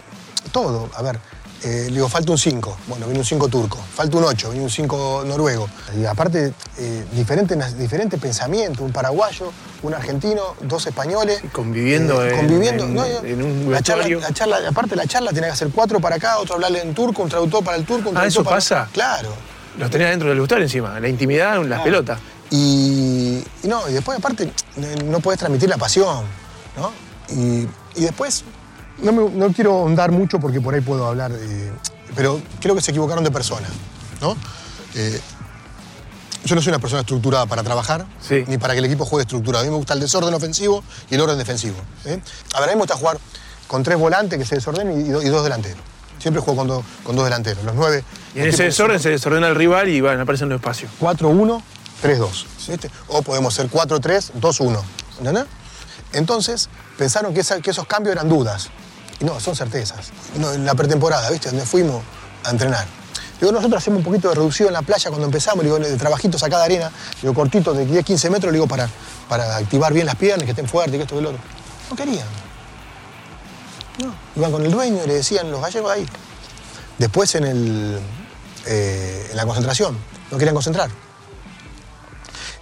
todo. 0.51 0.89
A 0.95 1.01
ver, 1.01 1.19
eh, 1.65 1.85
le 1.87 1.93
digo, 1.95 2.07
falta 2.07 2.31
un 2.31 2.37
5. 2.37 2.77
Bueno, 2.87 3.05
viene 3.07 3.19
un 3.19 3.25
5 3.25 3.47
turco. 3.47 3.79
Falta 3.95 4.17
un 4.17 4.23
8, 4.25 4.49
viene 4.51 4.63
un 4.65 4.69
5 4.69 5.23
noruego. 5.25 5.67
Y 5.99 6.05
aparte, 6.05 6.53
eh, 6.77 7.05
diferente, 7.13 7.55
diferente 7.77 8.17
pensamiento. 8.19 8.83
Un 8.83 8.91
paraguayo, 8.91 9.51
un 9.81 9.93
argentino, 9.93 10.41
dos 10.61 10.85
españoles. 10.85 11.41
Conviviendo 11.51 12.23
en- 12.25 12.37
conviviendo. 12.37 12.83
en- 12.85 12.93
no, 12.93 13.05
en 13.05 13.41
un 13.43 13.71
la 13.71 13.81
charla, 13.81 14.07
la 14.07 14.31
charla, 14.31 14.57
aparte, 14.69 14.95
la 14.95 15.07
charla 15.07 15.31
tenía 15.31 15.47
que 15.47 15.53
hacer 15.53 15.69
cuatro 15.73 15.99
para 15.99 16.17
acá, 16.17 16.37
otro 16.37 16.53
hablarle 16.55 16.81
en 16.81 16.93
turco, 16.93 17.23
un 17.23 17.29
traductor 17.29 17.63
para 17.63 17.77
el 17.77 17.85
turco, 17.85 18.11
un 18.11 18.17
Ah, 18.17 18.27
¿eso 18.27 18.43
para- 18.43 18.57
pasa? 18.57 18.87
Claro. 18.93 19.29
Los 19.77 19.89
tenía 19.89 20.09
dentro 20.09 20.29
del 20.29 20.39
vestuario 20.39 20.65
encima. 20.65 20.99
La 20.99 21.09
intimidad, 21.09 21.61
las 21.65 21.81
pelotas. 21.81 22.19
Y, 22.51 23.43
y 23.63 23.67
no, 23.67 23.89
y 23.89 23.93
después 23.93 24.17
aparte 24.19 24.43
eh, 24.77 24.95
no 25.05 25.19
puedes 25.19 25.39
transmitir 25.39 25.67
la 25.67 25.77
pasión, 25.77 26.23
¿no? 26.77 26.91
Y, 27.29 27.67
y 27.95 28.03
después, 28.03 28.43
no, 28.99 29.11
me- 29.11 29.29
no 29.29 29.51
quiero 29.53 29.73
ahondar 29.79 30.11
mucho 30.11 30.39
porque 30.39 30.61
por 30.61 30.73
ahí 30.73 30.81
puedo 30.81 31.05
hablar, 31.07 31.31
eh, 31.33 31.71
pero 32.15 32.41
creo 32.61 32.75
que 32.75 32.81
se 32.81 32.91
equivocaron 32.91 33.23
de 33.23 33.31
persona, 33.31 33.67
¿no? 34.21 34.35
Eh, 34.95 35.19
yo 36.45 36.55
no 36.55 36.61
soy 36.61 36.69
una 36.69 36.79
persona 36.79 37.01
estructurada 37.01 37.45
para 37.47 37.63
trabajar, 37.63 38.05
Sí. 38.21 38.43
ni 38.47 38.57
para 38.57 38.73
que 38.73 38.79
el 38.79 38.85
equipo 38.85 39.05
juegue 39.05 39.23
estructurado. 39.23 39.63
A 39.63 39.65
mí 39.65 39.71
me 39.71 39.77
gusta 39.77 39.93
el 39.95 39.99
desorden 39.99 40.33
ofensivo 40.33 40.83
y 41.09 41.15
el 41.15 41.21
orden 41.21 41.37
defensivo. 41.39 41.77
¿eh? 42.05 42.19
A 42.53 42.59
ver, 42.59 42.69
a 42.69 42.71
mí 42.71 42.75
me 42.75 42.81
gusta 42.81 42.95
jugar 42.95 43.17
con 43.67 43.81
tres 43.81 43.97
volantes 43.97 44.37
que 44.37 44.45
se 44.45 44.55
desordenen 44.55 45.07
y, 45.07 45.09
do- 45.09 45.23
y 45.23 45.29
dos 45.29 45.43
delanteros. 45.43 45.79
Siempre 46.19 46.41
juego 46.41 46.57
con, 46.59 46.67
do- 46.67 46.83
con 47.03 47.15
dos 47.15 47.25
delanteros. 47.25 47.63
Los 47.63 47.73
nueve. 47.73 48.03
Y 48.35 48.39
en 48.41 48.47
ese 48.49 48.63
desorden 48.63 48.99
se 48.99 49.09
desordena 49.09 49.47
el 49.47 49.55
rival 49.55 49.89
y 49.89 50.01
van, 50.01 50.19
aparecen 50.19 50.47
los 50.49 50.57
espacios. 50.57 50.91
4-1, 51.01 51.61
3-2. 52.03 52.45
¿viste? 52.67 52.91
O 53.07 53.23
podemos 53.23 53.53
ser 53.53 53.67
4-3, 53.69 54.31
2-1. 54.39 54.81
¿Entendés? 55.17 55.45
Entonces, 56.13 56.69
pensaron 56.97 57.33
que, 57.33 57.39
esa- 57.41 57.59
que 57.59 57.71
esos 57.71 57.87
cambios 57.87 58.15
eran 58.15 58.29
dudas. 58.29 58.69
Y 59.19 59.25
no, 59.25 59.39
son 59.39 59.55
certezas. 59.55 60.11
No, 60.37 60.51
en 60.51 60.65
la 60.65 60.75
pretemporada, 60.75 61.29
¿viste? 61.29 61.49
Donde 61.49 61.65
fuimos 61.65 62.03
a 62.43 62.49
entrenar. 62.51 62.85
Digo, 63.39 63.51
nosotros 63.51 63.81
hacemos 63.81 63.99
un 63.99 64.03
poquito 64.03 64.29
de 64.29 64.35
reducido 64.35 64.69
en 64.69 64.73
la 64.73 64.81
playa 64.81 65.09
cuando 65.09 65.25
empezamos, 65.25 65.63
digo, 65.63 65.77
de 65.77 65.97
trabajitos 65.97 66.41
acá 66.43 66.57
de 66.59 66.63
arena, 66.63 66.91
digo, 67.21 67.33
cortitos 67.33 67.75
de 67.75 67.85
10, 67.85 68.05
15 68.05 68.29
metros, 68.29 68.53
digo, 68.53 68.67
para, 68.67 68.89
para 69.27 69.57
activar 69.57 69.93
bien 69.93 70.05
las 70.05 70.15
piernas, 70.15 70.45
que 70.45 70.51
estén 70.51 70.67
fuertes, 70.67 70.95
que 70.95 71.03
esto, 71.03 71.15
que 71.15 71.21
lo 71.21 71.29
otro. 71.29 71.41
No 71.89 71.95
querían. 71.95 72.25
No. 74.01 74.13
Iban 74.35 74.51
con 74.51 74.65
el 74.65 74.71
dueño 74.71 75.03
y 75.03 75.07
le 75.07 75.15
decían 75.15 75.51
los 75.51 75.61
gallegos 75.61 75.91
ahí. 75.91 76.05
Después 76.97 77.35
en, 77.35 77.43
el, 77.43 77.99
eh, 78.65 79.27
en 79.31 79.37
la 79.37 79.45
concentración, 79.45 79.97
no 80.31 80.37
querían 80.37 80.55
concentrar. 80.55 80.89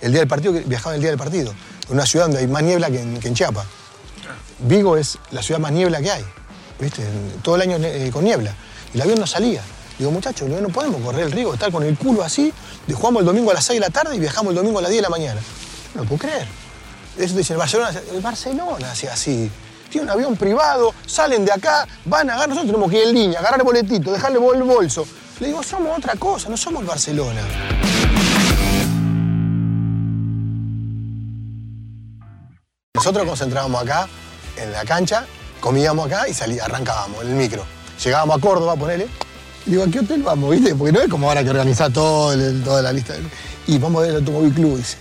El 0.02 0.12
día 0.12 0.22
del 0.22 0.28
partido, 0.28 0.54
viajaban 0.54 0.96
el 0.96 1.02
día 1.02 1.12
del 1.12 1.20
partido, 1.20 1.54
en 1.88 1.94
una 1.94 2.06
ciudad 2.06 2.26
donde 2.26 2.39
hay 2.39 2.48
más 2.48 2.63
niebla 2.63 2.89
que 2.89 3.00
en, 3.00 3.20
que 3.20 3.28
en 3.28 3.36
Chiapas. 3.36 3.66
Vigo 4.60 4.98
es 4.98 5.20
la 5.32 5.42
ciudad 5.44 5.60
más 5.60 5.72
niebla 5.72 6.02
que 6.02 6.12
hay, 6.12 6.26
Todo 7.41 7.56
el 7.56 7.62
año 7.62 7.78
eh, 7.82 8.10
con 8.12 8.24
niebla. 8.24 8.54
Y 8.93 8.98
el 8.98 9.02
avión 9.02 9.19
no 9.19 9.28
salía. 9.28 9.62
Digo, 9.98 10.12
muchachos, 10.12 10.50
no, 10.50 10.69
podemos 10.69 11.02
correr 11.02 11.26
el 11.26 11.32
riesgo 11.32 11.52
de 11.52 11.56
estar 11.56 11.72
con 11.72 11.84
el 11.84 11.98
culo 11.98 12.24
así, 12.24 12.52
de 12.88 12.93
jugamos 12.93 13.22
el 13.22 13.26
domingo 13.28 13.52
a 13.52 13.54
las 13.54 13.65
6 13.65 13.80
de 13.80 13.86
la 13.86 13.91
tarde 13.91 14.15
y 14.15 14.19
viajamos 14.19 14.52
el 14.52 14.56
domingo 14.56 14.80
a 14.80 14.82
las 14.82 14.91
10 14.91 15.00
de 15.00 15.04
la 15.04 15.10
mañana. 15.10 15.41
No 15.93 16.02
lo 16.02 16.08
puedo 16.08 16.22
creer. 16.22 16.48
Eso 17.17 17.34
te 17.34 17.39
dicen, 17.39 17.54
el 17.54 17.60
Barcelona, 17.60 18.02
el 18.12 18.22
Barcelona 18.22 18.91
hacía 18.91 19.13
así. 19.13 19.52
Tiene 19.89 20.06
un 20.06 20.10
avión 20.12 20.36
privado, 20.36 20.93
salen 21.06 21.46
de 21.46 21.52
acá, 21.52 21.88
van 22.06 22.28
a 22.30 22.34
agarrar, 22.34 22.50
nosotros 22.50 22.72
tenemos 22.72 22.89
que 22.89 22.98
ir 22.98 23.08
en 23.10 23.13
línea, 23.13 23.39
agarrar 23.39 23.60
el 23.60 23.65
boletito, 23.65 24.12
dejarle 24.12 24.39
el 24.39 24.63
bolso. 24.63 25.06
Le 25.39 25.48
digo, 25.48 25.62
somos 25.62 25.96
otra 25.96 26.15
cosa, 26.15 26.50
no 26.50 26.58
somos 26.58 26.82
el 26.82 26.88
Barcelona. 26.88 27.41
Nosotros 32.96 33.28
concentrábamos 33.28 33.84
acá, 33.84 34.08
en 34.58 34.72
la 34.72 34.84
cancha, 34.86 35.28
comíamos 35.67 36.06
acá 36.08 36.28
y 36.28 36.34
salí, 36.34 36.60
arrancábamos 36.60 37.23
en 37.23 37.30
el 37.30 37.36
micro. 37.36 37.63
Llegábamos 38.04 38.38
a 38.38 38.41
Córdoba, 38.41 38.76
ponele. 38.76 39.08
Y 39.65 39.71
digo, 39.71 39.84
¿a 39.84 39.88
qué 39.88 39.99
hotel 40.02 40.21
vamos? 40.21 40.52
¿Viste? 40.52 40.76
Porque 40.76 40.91
no 40.91 40.99
es 41.02 41.08
como 41.08 41.30
ahora 41.30 41.41
que 41.41 41.49
organiza 41.52 41.89
todo, 41.89 42.34
el- 42.34 42.62
toda 42.65 42.82
la 42.82 42.91
lista. 42.91 43.13
Y 43.65 43.78
vamos 43.78 43.99
a 43.99 44.02
ver 44.02 44.10
el 44.12 44.15
Automóvil 44.17 44.54
Club, 44.54 44.76
dice. 44.78 44.97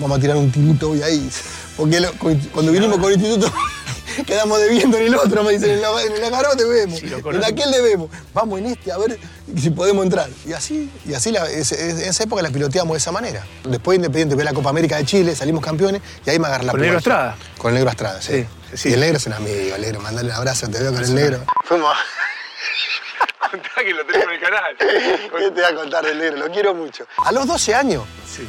Vamos 0.00 0.18
a 0.18 0.20
tirar 0.20 0.36
un 0.36 0.50
tirito 0.50 0.90
hoy 0.90 1.00
ahí. 1.02 1.30
Porque 1.76 2.00
lo- 2.00 2.10
cuando 2.52 2.72
vinimos 2.72 2.98
con 2.98 3.12
el 3.12 3.20
instituto, 3.20 3.52
quedamos 4.26 4.58
debiendo 4.58 4.98
en 4.98 5.06
el 5.06 5.14
otro, 5.14 5.44
me 5.44 5.52
dicen, 5.52 5.70
en, 5.70 5.80
la, 5.80 5.88
en 6.02 6.12
el 6.12 6.56
debemos, 6.56 6.98
Sí, 6.98 7.06
en 7.06 7.44
aquel 7.44 7.70
debemos. 7.70 8.10
Vamos 8.34 8.58
en 8.58 8.66
este 8.66 8.90
a 8.90 8.98
ver 8.98 9.16
si 9.56 9.70
podemos 9.70 10.02
entrar. 10.04 10.28
Y 10.44 10.52
así, 10.54 10.90
y 11.06 11.14
así 11.14 11.30
la- 11.30 11.48
es- 11.48 11.70
es- 11.70 12.00
en 12.02 12.08
esa 12.08 12.24
época 12.24 12.42
la 12.42 12.50
piloteamos 12.50 12.94
de 12.94 12.98
esa 12.98 13.12
manera. 13.12 13.46
Después 13.62 13.94
Independiente 13.94 14.34
ve 14.34 14.42
la 14.42 14.52
Copa 14.52 14.70
América 14.70 14.96
de 14.96 15.04
Chile, 15.04 15.36
salimos 15.36 15.62
campeones 15.64 16.02
y 16.26 16.30
ahí 16.30 16.38
me 16.40 16.48
agarra 16.48 16.64
la 16.64 16.72
púa. 16.72 16.80
Estrada. 16.98 17.36
Con 17.60 17.72
el 17.72 17.74
negro 17.74 17.90
Estrada, 17.90 18.22
sí. 18.22 18.46
Sí, 18.70 18.76
sí. 18.78 18.88
Y 18.88 18.94
el 18.94 19.00
negro 19.00 19.18
es 19.18 19.26
un 19.26 19.34
amigo, 19.34 19.74
el 19.74 19.82
negro, 19.82 20.00
mandale 20.00 20.30
un 20.30 20.34
abrazo, 20.34 20.66
te 20.70 20.80
veo 20.80 20.94
con 20.94 21.04
el 21.04 21.14
negro. 21.14 21.44
Fuimos. 21.66 21.94
Contá 23.50 23.68
que 23.76 23.92
lo 23.92 24.06
tenemos 24.06 24.28
en 24.28 24.34
el 24.34 24.40
canal. 24.40 24.76
¿Qué 24.78 25.28
te 25.28 25.50
voy 25.50 25.64
a 25.64 25.74
contar 25.74 26.06
del 26.06 26.18
negro? 26.18 26.38
Lo 26.38 26.50
quiero 26.50 26.74
mucho. 26.74 27.04
A 27.18 27.30
los 27.32 27.46
12 27.46 27.74
años 27.74 28.04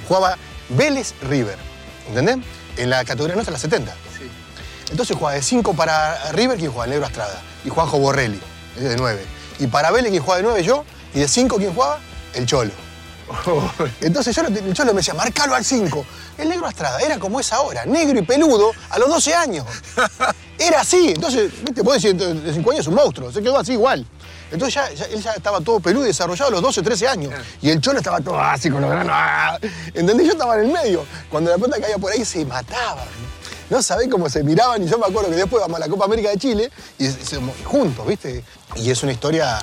jugaba 0.07 0.37
Vélez 0.69 1.13
River, 1.23 1.57
¿entendés? 2.07 2.37
En 2.77 2.89
la 2.89 3.03
categoría 3.03 3.35
nuestra, 3.35 3.51
la 3.51 3.59
70. 3.59 3.93
Entonces 4.91 5.17
jugaba 5.17 5.35
de 5.35 5.41
5 5.41 5.73
para 5.73 6.31
River, 6.31 6.57
¿quién 6.57 6.71
jugaba? 6.71 6.85
El 6.85 6.91
Negro 6.91 7.07
Estrada. 7.07 7.41
Y 7.65 7.69
Juanjo 7.69 7.99
Borrelli, 7.99 8.39
de 8.77 8.95
9. 8.95 9.25
Y 9.59 9.67
para 9.67 9.91
Vélez, 9.91 10.11
¿quién 10.11 10.23
jugaba 10.23 10.37
de 10.37 10.43
9? 10.43 10.63
Yo. 10.63 10.85
Y 11.13 11.19
de 11.19 11.27
5, 11.27 11.57
¿quién 11.57 11.73
jugaba? 11.73 11.99
El 12.33 12.45
Cholo. 12.45 12.71
Entonces 14.01 14.35
yo, 14.35 14.43
lo- 14.43 14.49
el 14.49 14.73
Cholo 14.73 14.93
me 14.93 14.97
decía, 14.99 15.13
marcalo 15.13 15.55
al 15.55 15.63
5. 15.65 16.05
El 16.37 16.49
Negro 16.49 16.67
Estrada 16.67 16.99
era 16.99 17.17
como 17.19 17.39
es 17.39 17.51
ahora, 17.53 17.85
negro 17.85 18.17
y 18.19 18.21
peludo 18.23 18.71
a 18.89 18.97
los 18.99 19.09
12 19.09 19.33
años. 19.35 19.65
Era 20.57 20.81
así. 20.81 21.09
Entonces, 21.15 21.51
viste, 21.63 21.81
vos 21.81 21.99
decís, 22.01 22.17
de 22.17 22.53
5 22.53 22.71
años 22.71 22.81
es 22.81 22.87
un 22.87 22.93
monstruo, 22.95 23.31
se 23.31 23.41
quedó 23.41 23.57
así 23.57 23.71
igual. 23.73 24.05
Entonces 24.51 24.75
ya, 24.75 24.91
ya- 24.93 25.05
él 25.05 25.21
ya 25.21 25.31
estaba 25.33 25.59
todo 25.61 25.79
peludo 25.79 26.03
y 26.05 26.07
desarrollado 26.09 26.49
a 26.49 26.51
los 26.51 26.61
12, 26.61 26.81
13 26.83 27.07
años. 27.07 27.33
Y 27.61 27.69
el 27.71 27.81
Cholo 27.81 27.97
estaba 27.97 28.19
todo 28.21 28.39
así 28.39 28.69
con 28.69 28.81
los 28.81 28.89
granos. 28.89 29.11
¡ah! 29.15 29.57
¿Entendés? 29.93 30.27
Yo 30.27 30.33
estaba 30.33 30.55
en 30.59 30.65
el 30.67 30.71
medio. 30.71 31.05
Cuando 31.29 31.49
la 31.49 31.57
pelota 31.57 31.79
caía 31.81 31.97
por 31.97 32.11
ahí 32.11 32.23
se 32.23 32.45
mataban. 32.45 33.05
No 33.71 33.81
sabés 33.81 34.07
cómo 34.09 34.29
se 34.29 34.43
miraban 34.43 34.83
y 34.83 34.87
yo 34.87 34.97
me 34.99 35.05
acuerdo 35.07 35.29
que 35.29 35.35
después 35.37 35.61
vamos 35.61 35.77
a 35.77 35.79
la 35.79 35.87
Copa 35.87 36.03
América 36.05 36.29
de 36.29 36.37
Chile 36.37 36.69
y 36.99 37.07
juntos, 37.63 38.05
¿viste? 38.05 38.43
Y 38.75 38.91
es 38.91 39.01
una 39.01 39.13
historia 39.13 39.59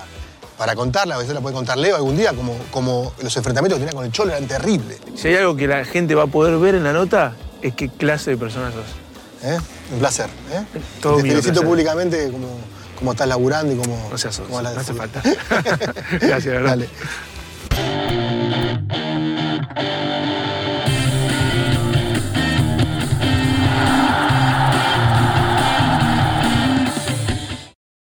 para 0.59 0.75
contarla, 0.75 1.15
a 1.15 1.19
veces 1.19 1.33
la 1.35 1.41
puede 1.41 1.55
contar 1.55 1.79
Leo 1.79 1.95
algún 1.95 2.17
día, 2.17 2.33
como, 2.33 2.57
como 2.73 3.15
los 3.23 3.35
enfrentamientos 3.37 3.79
que 3.79 3.85
tenía 3.85 3.97
con 3.97 4.05
el 4.05 4.11
Cholo 4.11 4.33
eran 4.33 4.49
terribles. 4.49 4.99
Si 5.15 5.29
hay 5.29 5.37
algo 5.37 5.55
que 5.55 5.69
la 5.69 5.85
gente 5.85 6.17
va 6.17 6.25
a 6.25 6.27
poder 6.27 6.59
ver 6.59 6.75
en 6.75 6.83
la 6.83 6.93
nota, 6.93 7.35
es 7.63 7.75
qué 7.75 7.89
clase 7.89 8.33
de 8.33 8.37
persona 8.37 8.73
sos. 8.73 8.87
¿Eh? 9.45 9.57
Un 9.93 10.01
placer. 10.01 10.27
¿eh? 10.51 10.65
Todo 11.01 11.19
Te 11.19 11.23
felicito 11.23 11.63
públicamente 11.63 12.29
como, 12.33 12.49
como, 12.99 13.13
estás 13.13 13.29
laburando 13.29 13.73
y 13.73 13.77
como... 13.77 14.09
No 14.11 14.19
seas 14.19 14.35
sos, 14.35 14.51
no 14.51 14.59
hace 14.59 14.95
falta. 14.95 15.23
Gracias, 16.21 16.47
¿verdad? 16.47 16.71
Dale. 16.71 16.89